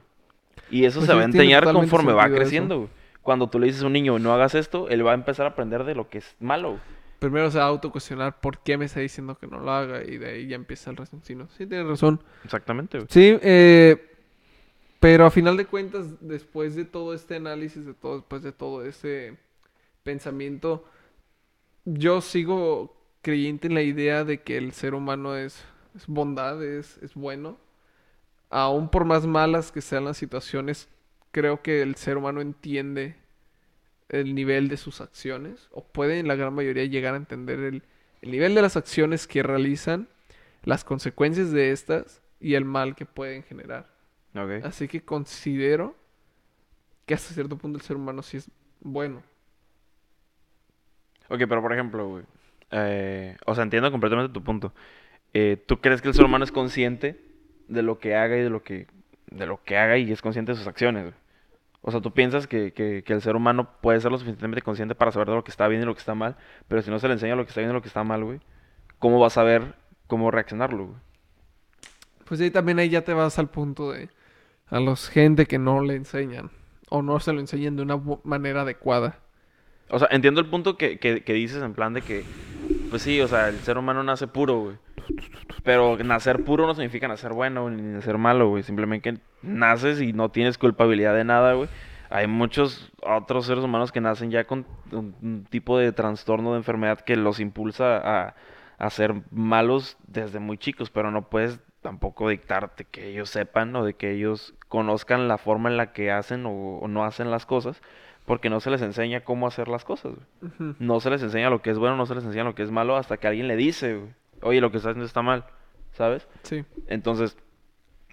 [0.70, 2.88] Y eso pues se va a enseñar conforme va creciendo, güey.
[3.22, 5.50] Cuando tú le dices a un niño, no hagas esto, él va a empezar a
[5.50, 6.78] aprender de lo que es malo,
[7.18, 10.18] Primero se va a autocuestionar por qué me está diciendo que no lo haga y
[10.18, 11.48] de ahí ya empieza el raciocinio.
[11.56, 12.20] Sí, tienes razón.
[12.44, 13.00] Exactamente.
[13.08, 14.14] Sí, eh,
[15.00, 18.84] pero a final de cuentas, después de todo este análisis, de todo, después de todo
[18.84, 19.36] ese
[20.02, 20.84] pensamiento,
[21.84, 26.98] yo sigo creyente en la idea de que el ser humano es, es bondad, es,
[26.98, 27.58] es bueno.
[28.50, 30.88] Aún por más malas que sean las situaciones,
[31.32, 33.16] creo que el ser humano entiende
[34.20, 37.82] el nivel de sus acciones, o pueden la gran mayoría llegar a entender el,
[38.22, 40.08] el nivel de las acciones que realizan,
[40.64, 43.88] las consecuencias de estas y el mal que pueden generar.
[44.62, 45.94] Así que considero
[47.06, 48.50] que hasta cierto punto el ser humano sí es
[48.80, 49.22] bueno.
[51.28, 52.24] Ok, pero por ejemplo, güey.
[52.70, 54.72] eh, o sea, entiendo completamente tu punto.
[55.32, 57.20] Eh, ¿Tú crees que el ser humano es consciente
[57.68, 58.86] de lo que haga y de lo que,
[59.30, 61.04] de lo que haga y es consciente de sus acciones?
[61.04, 61.14] güey?
[61.86, 64.94] O sea, ¿tú piensas que, que- que el ser humano puede ser lo suficientemente consciente
[64.94, 66.36] para saber de lo que está bien y lo que está mal?
[66.66, 68.24] Pero si no se le enseña lo que está bien y lo que está mal,
[68.24, 68.40] güey,
[68.98, 69.74] ¿cómo va a saber
[70.06, 70.98] cómo reaccionarlo, güey?
[72.24, 74.08] Pues ahí también ahí ya te vas al punto de
[74.68, 76.50] a los gente que no le enseñan
[76.88, 79.18] o no se lo enseñan de una manera adecuada.
[79.90, 82.24] O sea, entiendo el punto que, que- que dices en plan de que,
[82.88, 84.76] pues sí, o sea, el ser humano nace puro, güey.
[85.62, 88.62] Pero nacer puro no significa nacer bueno ni nacer malo, güey.
[88.62, 91.68] Simplemente que naces y no tienes culpabilidad de nada, güey.
[92.10, 96.58] Hay muchos otros seres humanos que nacen ya con un, un tipo de trastorno de
[96.58, 98.34] enfermedad que los impulsa a,
[98.78, 103.84] a ser malos desde muy chicos, pero no puedes tampoco dictarte que ellos sepan o
[103.84, 107.46] de que ellos conozcan la forma en la que hacen o, o no hacen las
[107.46, 107.82] cosas,
[108.24, 110.74] porque no se les enseña cómo hacer las cosas, güey.
[110.78, 112.70] No se les enseña lo que es bueno, no se les enseña lo que es
[112.70, 114.14] malo hasta que alguien le dice, güey,
[114.44, 115.44] oye, lo que estás haciendo está mal,
[115.92, 116.28] ¿sabes?
[116.42, 116.64] Sí.
[116.86, 117.36] Entonces,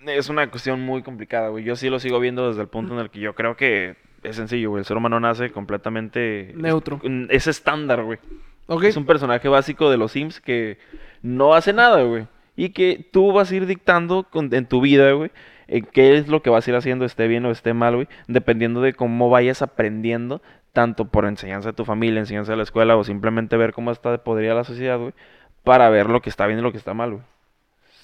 [0.07, 1.63] es una cuestión muy complicada, güey.
[1.63, 4.36] Yo sí lo sigo viendo desde el punto en el que yo creo que es
[4.36, 4.79] sencillo, güey.
[4.82, 6.53] El ser humano nace completamente...
[6.55, 6.99] Neutro.
[7.29, 8.19] Es estándar, güey.
[8.67, 8.86] Ok.
[8.86, 10.77] Es un personaje básico de los Sims que
[11.21, 12.27] no hace nada, güey.
[12.55, 15.32] Y que tú vas a ir dictando con- en tu vida, güey,
[15.67, 18.07] en qué es lo que vas a ir haciendo, esté bien o esté mal, güey,
[18.27, 20.41] dependiendo de cómo vayas aprendiendo,
[20.73, 24.23] tanto por enseñanza de tu familia, enseñanza de la escuela, o simplemente ver cómo está
[24.23, 25.13] podrida la sociedad, güey,
[25.64, 27.24] para ver lo que está bien y lo que está mal, güey.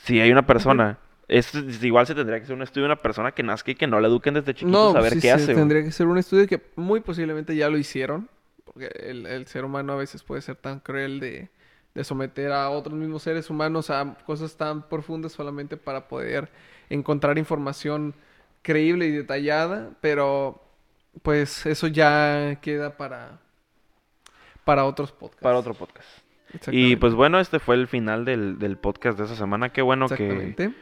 [0.03, 0.97] Si hay una persona,
[1.27, 1.53] es,
[1.83, 3.99] igual se tendría que ser un estudio de una persona que nazca y que no
[3.99, 5.55] la eduquen desde chiquito, No, saber sí, qué sí, hace, güey.
[5.55, 8.29] tendría que ser un estudio que muy posiblemente ya lo hicieron,
[8.65, 11.49] porque el, el ser humano a veces puede ser tan cruel de,
[11.93, 16.49] de someter a otros mismos seres humanos a cosas tan profundas solamente para poder
[16.89, 18.15] encontrar información
[18.61, 20.61] creíble y detallada, pero
[21.23, 23.39] pues eso ya queda para,
[24.63, 25.41] para otros podcasts.
[25.41, 26.07] Para otro podcast.
[26.71, 29.69] Y pues bueno, este fue el final del, del podcast de esa semana.
[29.69, 30.73] Qué bueno que.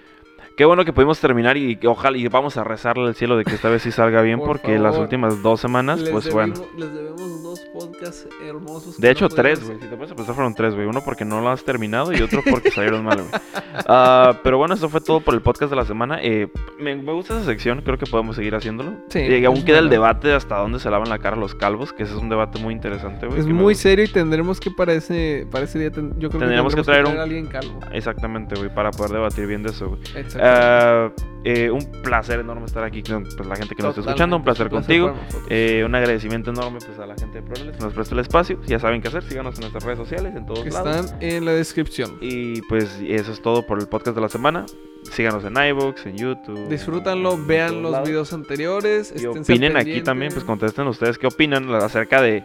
[0.56, 3.44] Qué bueno que pudimos terminar y que ojalá y vamos a rezarle al cielo de
[3.44, 6.54] que esta vez sí salga bien Por porque las últimas dos semanas, Les pues bueno.
[6.78, 8.96] Les debemos dos podcasts hermosos.
[8.96, 9.80] que De no hecho, tres, güey.
[9.80, 10.88] Si te puedes pensar, fueron tres, güey.
[10.88, 13.30] Uno porque no lo has terminado y otro porque salieron mal, güey.
[13.88, 16.20] Ah, pero bueno, eso fue todo por el podcast de la semana.
[16.22, 16.48] Eh,
[16.80, 18.94] me, me gusta esa sección, creo que podemos seguir haciéndolo.
[19.10, 21.92] Sí, Eh, aún queda el debate de hasta dónde se lavan la cara los calvos,
[21.92, 23.40] que ese es un debate muy interesante, güey.
[23.42, 26.32] Es que muy serio y tendremos que para ese, para ese día, ten- yo creo
[26.32, 27.80] que que tendremos traer un- a alguien calvo.
[27.92, 30.00] Exactamente, güey, para poder debatir bien de eso, güey.
[30.02, 30.45] Exactamente.
[30.46, 31.12] Ah,
[31.48, 34.38] eh, un placer enorme estar aquí con pues, la gente que nos está escuchando.
[34.38, 35.14] Un placer contigo.
[35.48, 38.60] Eh, un agradecimiento enorme pues, a la gente de ProLex que nos presta el espacio.
[38.66, 39.24] Ya saben qué hacer.
[39.24, 41.06] Síganos en nuestras redes sociales, en todos que lados.
[41.06, 42.18] están en la descripción.
[42.20, 44.66] Y pues eso es todo por el podcast de la semana.
[45.12, 46.68] Síganos en iVoox, en YouTube.
[46.68, 48.10] Disfrútanlo, en vean los lados.
[48.10, 49.14] videos anteriores.
[49.16, 50.32] Y opinen aquí también.
[50.32, 52.44] Pues contesten ustedes qué opinan acerca de,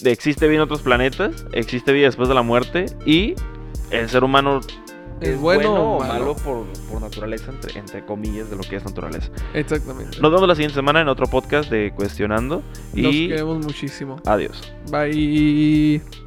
[0.00, 3.34] de existe vida en otros planetas, existe vida después de la muerte y
[3.90, 4.60] el ser humano
[5.22, 6.12] ¿Es bueno o o malo?
[6.12, 9.30] malo por, por naturaleza, entre, entre comillas, de lo que es naturaleza.
[9.54, 10.20] Exactamente.
[10.20, 12.62] Nos vemos la siguiente semana en otro podcast de Cuestionando.
[12.94, 14.16] Y queremos muchísimo.
[14.26, 14.72] adiós.
[14.90, 16.21] Bye.